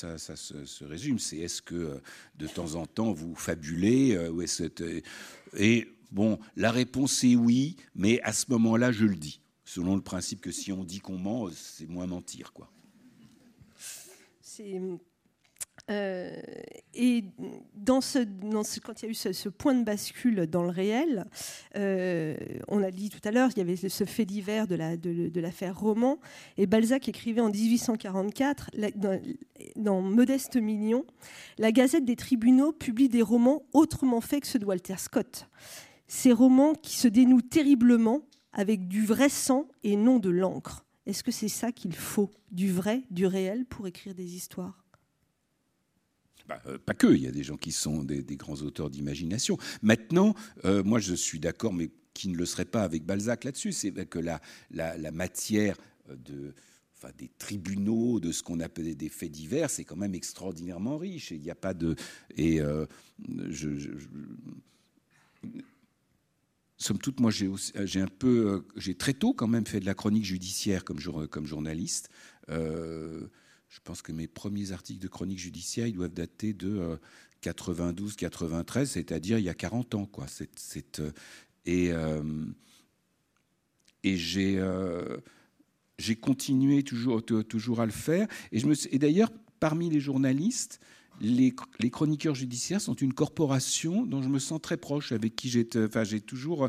[0.65, 1.19] se, résume?
[1.19, 2.01] C'est est-ce que
[2.39, 4.63] de temps en temps vous fabulez ou est-ce,
[5.57, 9.41] Et bon, la réponse est oui, mais à ce moment-là, je le dis.
[9.65, 12.71] Selon le principe que si on dit qu'on ment, c'est moins mentir, quoi.
[15.91, 16.37] Euh,
[16.95, 17.25] et
[17.85, 21.25] quand il y a eu ce, point de bascule dans le réel,
[21.77, 22.37] euh,
[22.69, 26.19] on a dit tout à l'heure, il y avait ce fait divers de, l'affaire Roman,
[26.57, 28.71] et Balzac écrivait en 1844,
[29.77, 31.05] dans, Modeste Mignon,
[31.59, 35.49] la Gazette des tribunaux publie des romans autrement faits que ceux de Walter Scott.
[36.13, 40.85] Ces romans qui se dénouent terriblement avec du vrai sang et non de l'encre.
[41.07, 44.85] Est-ce que c'est ça qu'il faut, du vrai, du réel, pour écrire des histoires?
[46.49, 49.57] Bah, euh, pas que, il y a des gens qui sont des, grands auteurs d'imagination.
[49.83, 50.35] Maintenant,
[50.65, 53.93] euh, moi je suis d'accord, mais qui ne le serait pas avec Balzac là-dessus, c'est
[54.07, 54.41] que la,
[55.13, 55.77] matière
[56.09, 56.55] de,
[56.97, 61.31] enfin, des tribunaux, de ce qu'on appelle des faits divers, c'est quand même extraordinairement riche.
[61.31, 61.95] Il n'y a pas de.
[62.37, 62.85] Et euh,
[63.49, 63.69] je,
[66.81, 70.25] somme toute, moi, j'ai un peu, j'ai très tôt quand même fait de la chronique
[70.25, 70.99] judiciaire comme,
[71.47, 72.09] journaliste.
[72.49, 76.99] Je pense que mes premiers articles de chronique judiciaire, ils doivent dater de
[77.43, 80.07] 92-93, euh, c'est-à-dire il y a 40 ans.
[80.07, 80.27] Quoi.
[81.69, 82.47] Euh,
[84.03, 85.17] et euh,
[85.99, 88.27] j'ai continué toujours, toujours à le faire.
[88.51, 90.81] Et d'ailleurs, parmi les journalistes,
[91.21, 91.53] les,
[91.91, 95.65] chroniqueurs judiciaires sont une corporation dont je me sens très proche, avec qui j'ai
[96.21, 96.69] toujours.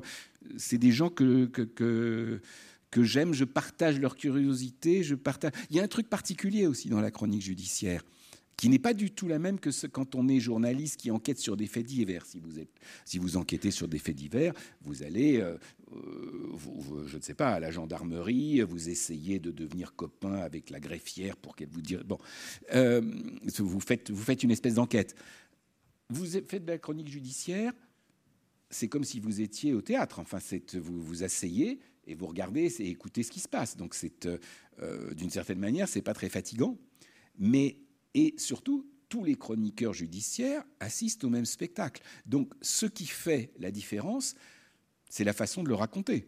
[0.58, 2.42] C'est des gens que, que
[2.92, 5.54] que j'aime, je partage leur curiosité, je partage.
[5.70, 8.04] Il y a un truc particulier aussi dans la chronique judiciaire
[8.58, 11.58] qui n'est pas du tout la même que quand on est journaliste qui enquête sur
[11.58, 12.26] des faits divers.
[12.26, 12.70] Si vous, êtes,
[13.06, 15.58] si vous enquêtez sur des faits divers, vous allez, euh,
[15.94, 20.80] euh, je ne sais pas, à la gendarmerie, vous essayez de devenir copain avec la
[20.80, 21.98] greffière pour qu'elle vous dise...
[22.06, 22.20] Bon,
[22.74, 23.02] euh,
[23.58, 25.16] vous, faites, vous faites une espèce d'enquête.
[26.10, 27.74] Vous faites de la chronique judiciaire,
[28.70, 30.20] c'est comme si vous étiez au théâtre.
[30.20, 30.38] Enfin,
[30.76, 33.78] vous vous asseyez, et vous regardez et écoutez ce qui se passe.
[33.78, 33.96] Donc,
[35.16, 36.78] d'une certaine manière, c'est pas très fatigant,
[37.40, 37.78] mais
[38.14, 42.02] et surtout, tous les chroniqueurs judiciaires assistent au même spectacle.
[42.26, 44.36] Donc, ce qui fait la différence,
[45.10, 46.28] c'est la façon de le raconter.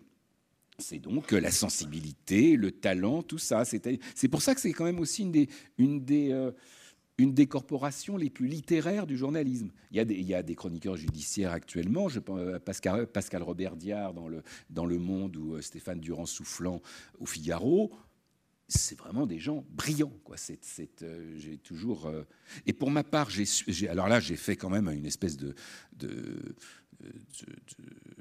[0.80, 3.64] C'est donc la sensibilité, le talent, tout ça.
[3.64, 6.52] C'est pour ça que c'est quand même aussi une des, une des euh,
[7.18, 9.72] une des corporations les plus littéraires du journalisme.
[9.92, 14.28] Il y a des, chroniqueurs judiciaires actuellement, je pense euh, Pascal, Pascal Robert Diard dans
[14.28, 16.82] le, dans le Monde ou euh, Stéphane Durand-Soufflant
[17.20, 17.92] au Figaro.
[18.76, 20.14] C'est vraiment des gens brillants.
[20.24, 20.36] Quoi.
[21.02, 22.12] Euh, j'ai toujours.
[22.66, 23.46] et pour ma part, j'ai,
[23.88, 25.56] alors là, j'ai fait quand même une espèce de,
[25.94, 26.56] de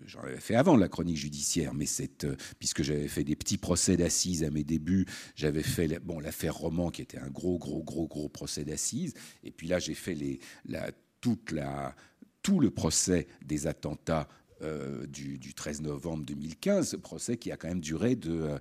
[0.07, 3.59] j'en avais fait avant la chronique judiciaire, mais cette, euh, puisque j'avais fait des petits
[3.59, 7.83] procès d'assises à mes débuts, j'avais fait bon, l'affaire Roman qui était un gros, gros,
[7.83, 10.91] gros, gros procès d'assises, et puis là j'ai fait les, la,
[11.21, 11.95] toute la,
[12.43, 14.29] tout le procès des attentats
[14.63, 18.59] euh, du, 13 novembre 2015, ce procès qui a quand même duré de,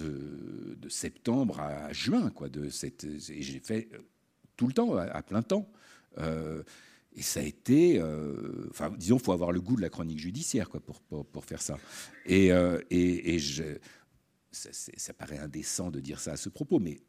[0.00, 3.98] de, septembre à juin, quoi, de cette, et j'ai fait euh,
[4.56, 5.68] tout le temps, à, plein temps.
[7.16, 10.68] Et ça a été, euh, enfin, disons, faut avoir le goût de la chronique judiciaire
[10.68, 11.78] quoi, pour, pour, faire ça.
[12.26, 13.64] Et, euh, et, je,
[14.52, 17.00] ça, ça, paraît indécent de dire ça à ce propos, mais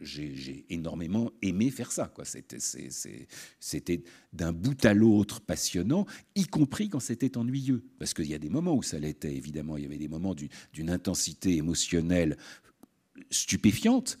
[0.00, 2.12] j'ai énormément aimé faire ça.
[3.60, 7.84] C'était d'un bout à l'autre passionnant, y compris quand c'était ennuyeux.
[7.98, 9.76] Parce qu'il y a des moments où ça l'était, évidemment.
[9.76, 10.34] Il y avait des moments
[10.72, 12.36] d'une intensité émotionnelle
[13.30, 14.18] stupéfiante.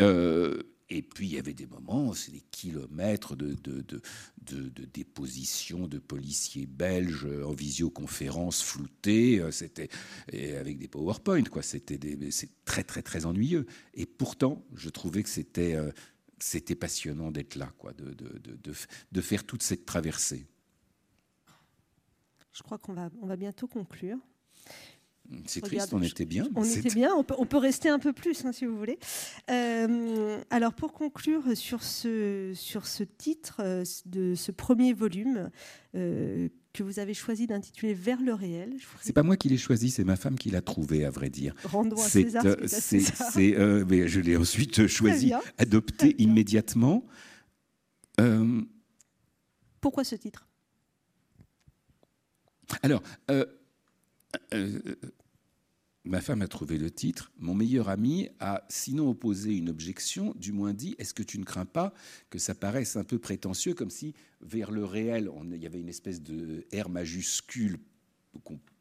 [0.00, 4.00] Euh, et puis il y avait des moments, c'est des kilomètres de, de, de,
[4.42, 9.88] de, dépositions de policiers belges en visioconférence floutée, euh, c'était
[10.58, 11.62] avec des PowerPoint, quoi.
[11.62, 11.98] C'était
[12.64, 13.66] très très très ennuyeux.
[13.94, 15.92] Et pourtant, je trouvais que c'était euh,
[16.40, 18.72] c'était passionnant d'être là, quoi, de, de,
[19.12, 20.46] de, faire toute cette traversée.
[22.52, 24.18] Je crois qu'on va, on va bientôt conclure.
[25.46, 26.48] C'est triste, on était bien.
[26.56, 28.98] On était bien, on peut, rester un peu plus hein, si vous voulez.
[29.50, 35.50] Euh, alors pour conclure sur ce, sur ce titre euh, de ce premier volume
[35.94, 38.74] euh, que vous avez choisi d'intituler Vers le réel.
[39.02, 41.54] C'est pas moi qui l'ai choisi, c'est ma femme qui l'a trouvé, à vrai dire.
[41.64, 42.44] Rendons à César.
[42.66, 43.56] C'est,
[43.88, 47.04] mais je l'ai ensuite choisi, adopté immédiatement.
[49.80, 50.46] Pourquoi ce titre?
[52.82, 53.02] Alors,
[56.04, 57.32] ma femme a trouvé le titre.
[57.38, 61.44] Mon meilleur ami a sinon opposé une objection, du moins dit Est-ce que tu ne
[61.44, 61.92] crains pas
[62.30, 65.88] que ça paraisse un peu prétentieux, comme si vers le réel, il y avait une
[65.88, 67.78] espèce de R majuscule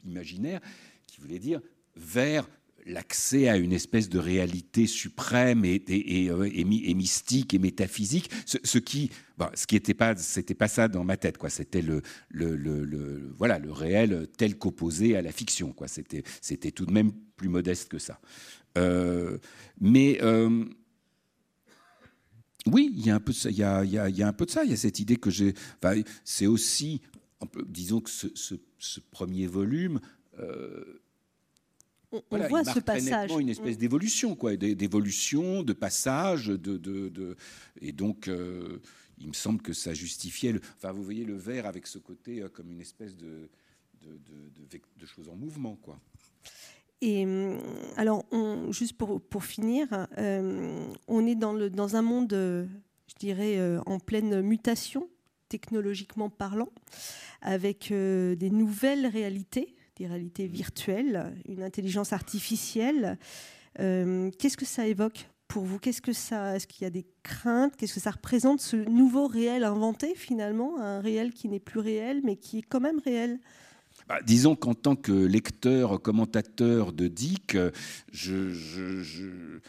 [0.05, 0.61] imaginaire
[1.07, 1.61] qui voulait dire
[1.95, 2.49] vers
[2.89, 9.11] l'accès à une espèce de réalité suprême et, et, mystique et métaphysique, ce, qui,
[9.53, 11.49] ce qui n'était pas, c'était pas ça dans ma tête, quoi.
[11.49, 15.87] C'était le, le, le, voilà, le réel tel qu'opposé à la fiction, quoi.
[15.87, 18.19] C'était, c'était tout de même plus modeste que ça.
[19.79, 20.19] mais
[22.65, 23.49] oui, il y a un peu de ça.
[23.49, 24.63] Il y a, il y a, un peu de ça.
[24.63, 25.53] Il y a cette idée que j'ai.
[26.23, 27.01] c'est aussi,
[27.67, 29.99] disons que ce, premier volume.
[30.39, 31.01] Euh,
[32.11, 33.31] on, voit ce passage.
[33.39, 33.79] une espèce mm.
[33.79, 37.35] d'évolution, quoi, d'évolution, de passage, de, de,
[37.81, 38.79] et donc euh,
[39.19, 40.53] il me semble que ça justifiait.
[40.53, 43.49] Le, enfin, vous voyez le verre avec ce côté euh, comme une espèce de,
[44.01, 45.99] de, choses en mouvement, quoi.
[47.01, 47.59] Et hum,
[47.95, 48.25] alors,
[48.71, 53.99] juste pour, pour finir, euh, on est dans, le, dans un monde, je dirais, en
[53.99, 55.09] pleine mutation,
[55.47, 56.69] technologiquement parlant,
[57.41, 63.17] avec des nouvelles réalités, des réalités virtuelles, une intelligence artificielle.
[63.77, 65.79] Qu'est-ce que ça évoque pour vous?
[65.79, 67.75] Qu'est-ce que ça Est-ce qu'il y a des craintes?
[67.75, 72.21] Qu'est-ce que ça représente ce nouveau réel inventé finalement, un réel qui n'est plus réel
[72.23, 73.39] mais qui est quand même réel
[74.07, 77.55] bah, disons qu'en tant que lecteur, commentateur de Dick,
[78.11, 79.59] je,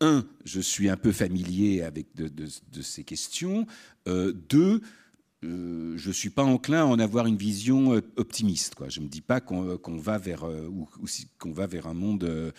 [0.00, 3.66] un, je suis un peu familier avec de, ces questions.
[4.06, 4.80] Euh, deux,
[5.44, 8.74] euh, je ne suis pas enclin à en avoir une vision euh, optimiste.
[8.74, 8.88] Quoi.
[8.88, 10.88] Je ne me dis pas qu'on va, vers, ou,
[11.46, 12.52] va vers un monde...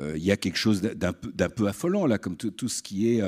[0.00, 3.22] Il y a quelque chose d'un peu, affolant, là, comme tout ce qui est...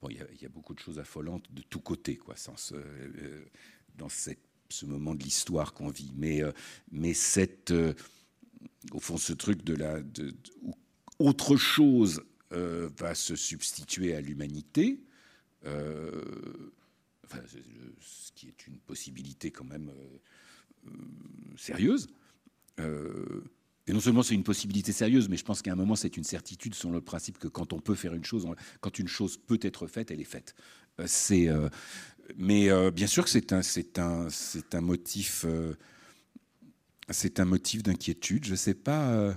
[0.00, 2.54] Bon, il y, a beaucoup de choses affolantes de tous côtés, quoi, sans
[3.96, 4.38] dans cette
[4.74, 6.12] ce moment de l'histoire qu'on vit.
[6.16, 6.52] Mais, euh,
[6.90, 7.94] mais cette, euh,
[8.92, 10.00] au fond, ce truc de la,
[10.62, 10.74] où
[11.18, 12.22] autre chose
[12.52, 15.00] euh, va se substituer à l'humanité,
[18.00, 19.92] ce qui est une possibilité quand même
[21.56, 22.08] sérieuse.
[23.86, 26.24] Et non seulement c'est une possibilité sérieuse, mais je pense qu'à un moment c'est une
[26.24, 28.46] certitude sur le principe que quand on peut faire une chose,
[28.80, 30.54] quand une chose peut être faite, elle est faite.
[32.36, 33.60] Mais euh, bien sûr que c'est un,
[34.80, 35.74] motif, euh,
[37.82, 38.44] d'inquiétude.
[38.44, 39.10] Je ne sais pas.
[39.10, 39.34] Euh,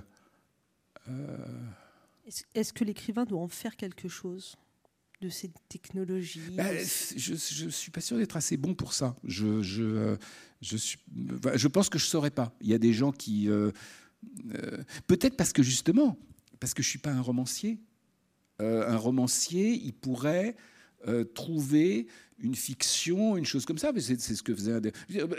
[2.54, 4.56] est-ce que l'écrivain doit en faire quelque chose?
[5.20, 6.64] De ces technologies bah,
[7.16, 9.16] Je ne suis pas sûr d'être assez bon pour ça.
[9.24, 10.16] Je, je,
[10.60, 10.98] je, suis,
[11.54, 12.56] je pense que je ne saurais pas.
[12.60, 13.48] Il y a des gens qui.
[15.06, 16.18] Peut-être parce que justement,
[16.60, 17.80] parce que je ne suis pas un romancier.
[18.60, 20.56] un romancier, il pourrait
[21.34, 22.06] trouver
[22.40, 23.92] une fiction, une chose comme ça.
[23.92, 24.80] Mais c'est ce que faisait.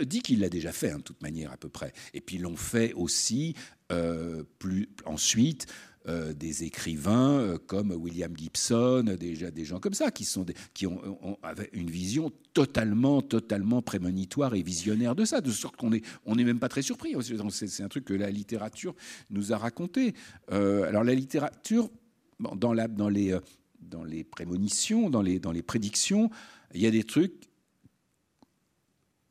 [0.05, 1.93] Dit qu'il l'a déjà fait, hein, de toute manière, à peu près.
[2.13, 3.55] Et puis l'ont fait aussi
[3.91, 5.67] euh, plus ensuite.
[6.07, 10.87] Euh, des écrivains euh, comme William Gibson, déjà des gens comme ça, qui, sont qui
[10.87, 11.37] ont,
[11.73, 16.45] une vision totalement, totalement prémonitoire et visionnaire de ça, de sorte qu'on n'est on est
[16.45, 17.15] même pas très surpris.
[17.51, 18.95] C'est un truc que la littérature
[19.29, 20.13] nous a raconté.
[20.47, 21.89] alors la littérature,
[22.39, 23.37] dans, la, dans, les,
[23.81, 26.29] dans les prémonitions, dans les, dans les prédictions,
[26.73, 27.49] il y a des trucs.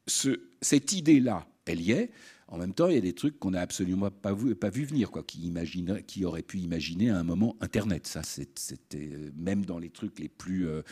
[0.07, 2.11] cette idée-là, elle y est.
[2.49, 4.85] En même temps, il y a des trucs qu'on n'a absolument pas vu, pas vu
[4.85, 8.07] venir, quoi, qui, imagine, qui auraient pu imaginer à un moment Internet.
[8.07, 10.83] Ça, c'était même dans les trucs les plus euh,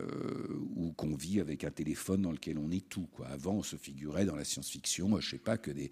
[0.00, 0.46] euh,
[0.76, 3.08] où qu'on vit avec un téléphone dans lequel on est tout.
[3.12, 3.26] Quoi.
[3.26, 5.90] Avant, on se figurait dans la science-fiction, je sais pas, que des,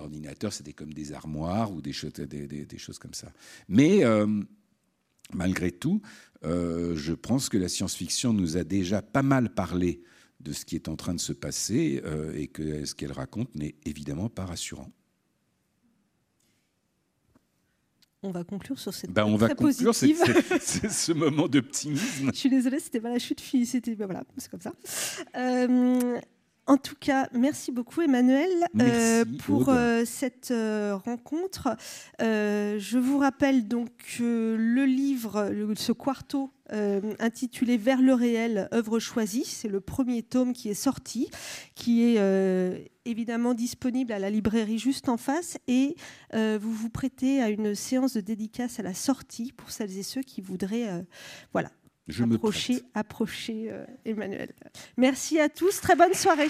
[0.00, 3.32] ordinateurs c'était comme des armoires ou des, choses, des, choses comme ça.
[3.68, 4.26] Mais euh,
[5.32, 6.02] malgré tout,
[6.44, 10.02] euh, je pense que la science-fiction nous a déjà pas mal parlé
[10.46, 13.54] de ce qui est en train de se passer euh, et que ce qu'elle raconte
[13.56, 14.90] n'est évidemment pas rassurant.
[18.22, 22.30] On va conclure sur cette ben, on va conclure ce moment d'optimisme.
[22.34, 24.72] Je suis désolée, c'était pas la chute fille, c'était voilà, c'est comme ça.
[25.36, 26.18] Euh,
[26.68, 28.50] en tout cas, merci beaucoup Emmanuel
[28.80, 31.76] euh, pour euh, cette euh, rencontre.
[32.18, 36.50] je vous rappelle donc le livre, ce quarto
[37.20, 41.30] intitulé Vers le réel, œuvre choisie, c'est le premier tome qui est sorti,
[41.76, 45.94] qui est évidemment disponible à la librairie juste en face et
[46.34, 50.22] vous vous prêtez à une séance de dédicace à la sortie pour celles et ceux
[50.22, 51.04] qui voudraient
[51.52, 51.70] voilà,
[52.08, 54.52] je approcher, approcher euh, Emmanuel.
[54.96, 56.48] Merci à tous, très bonne soirée.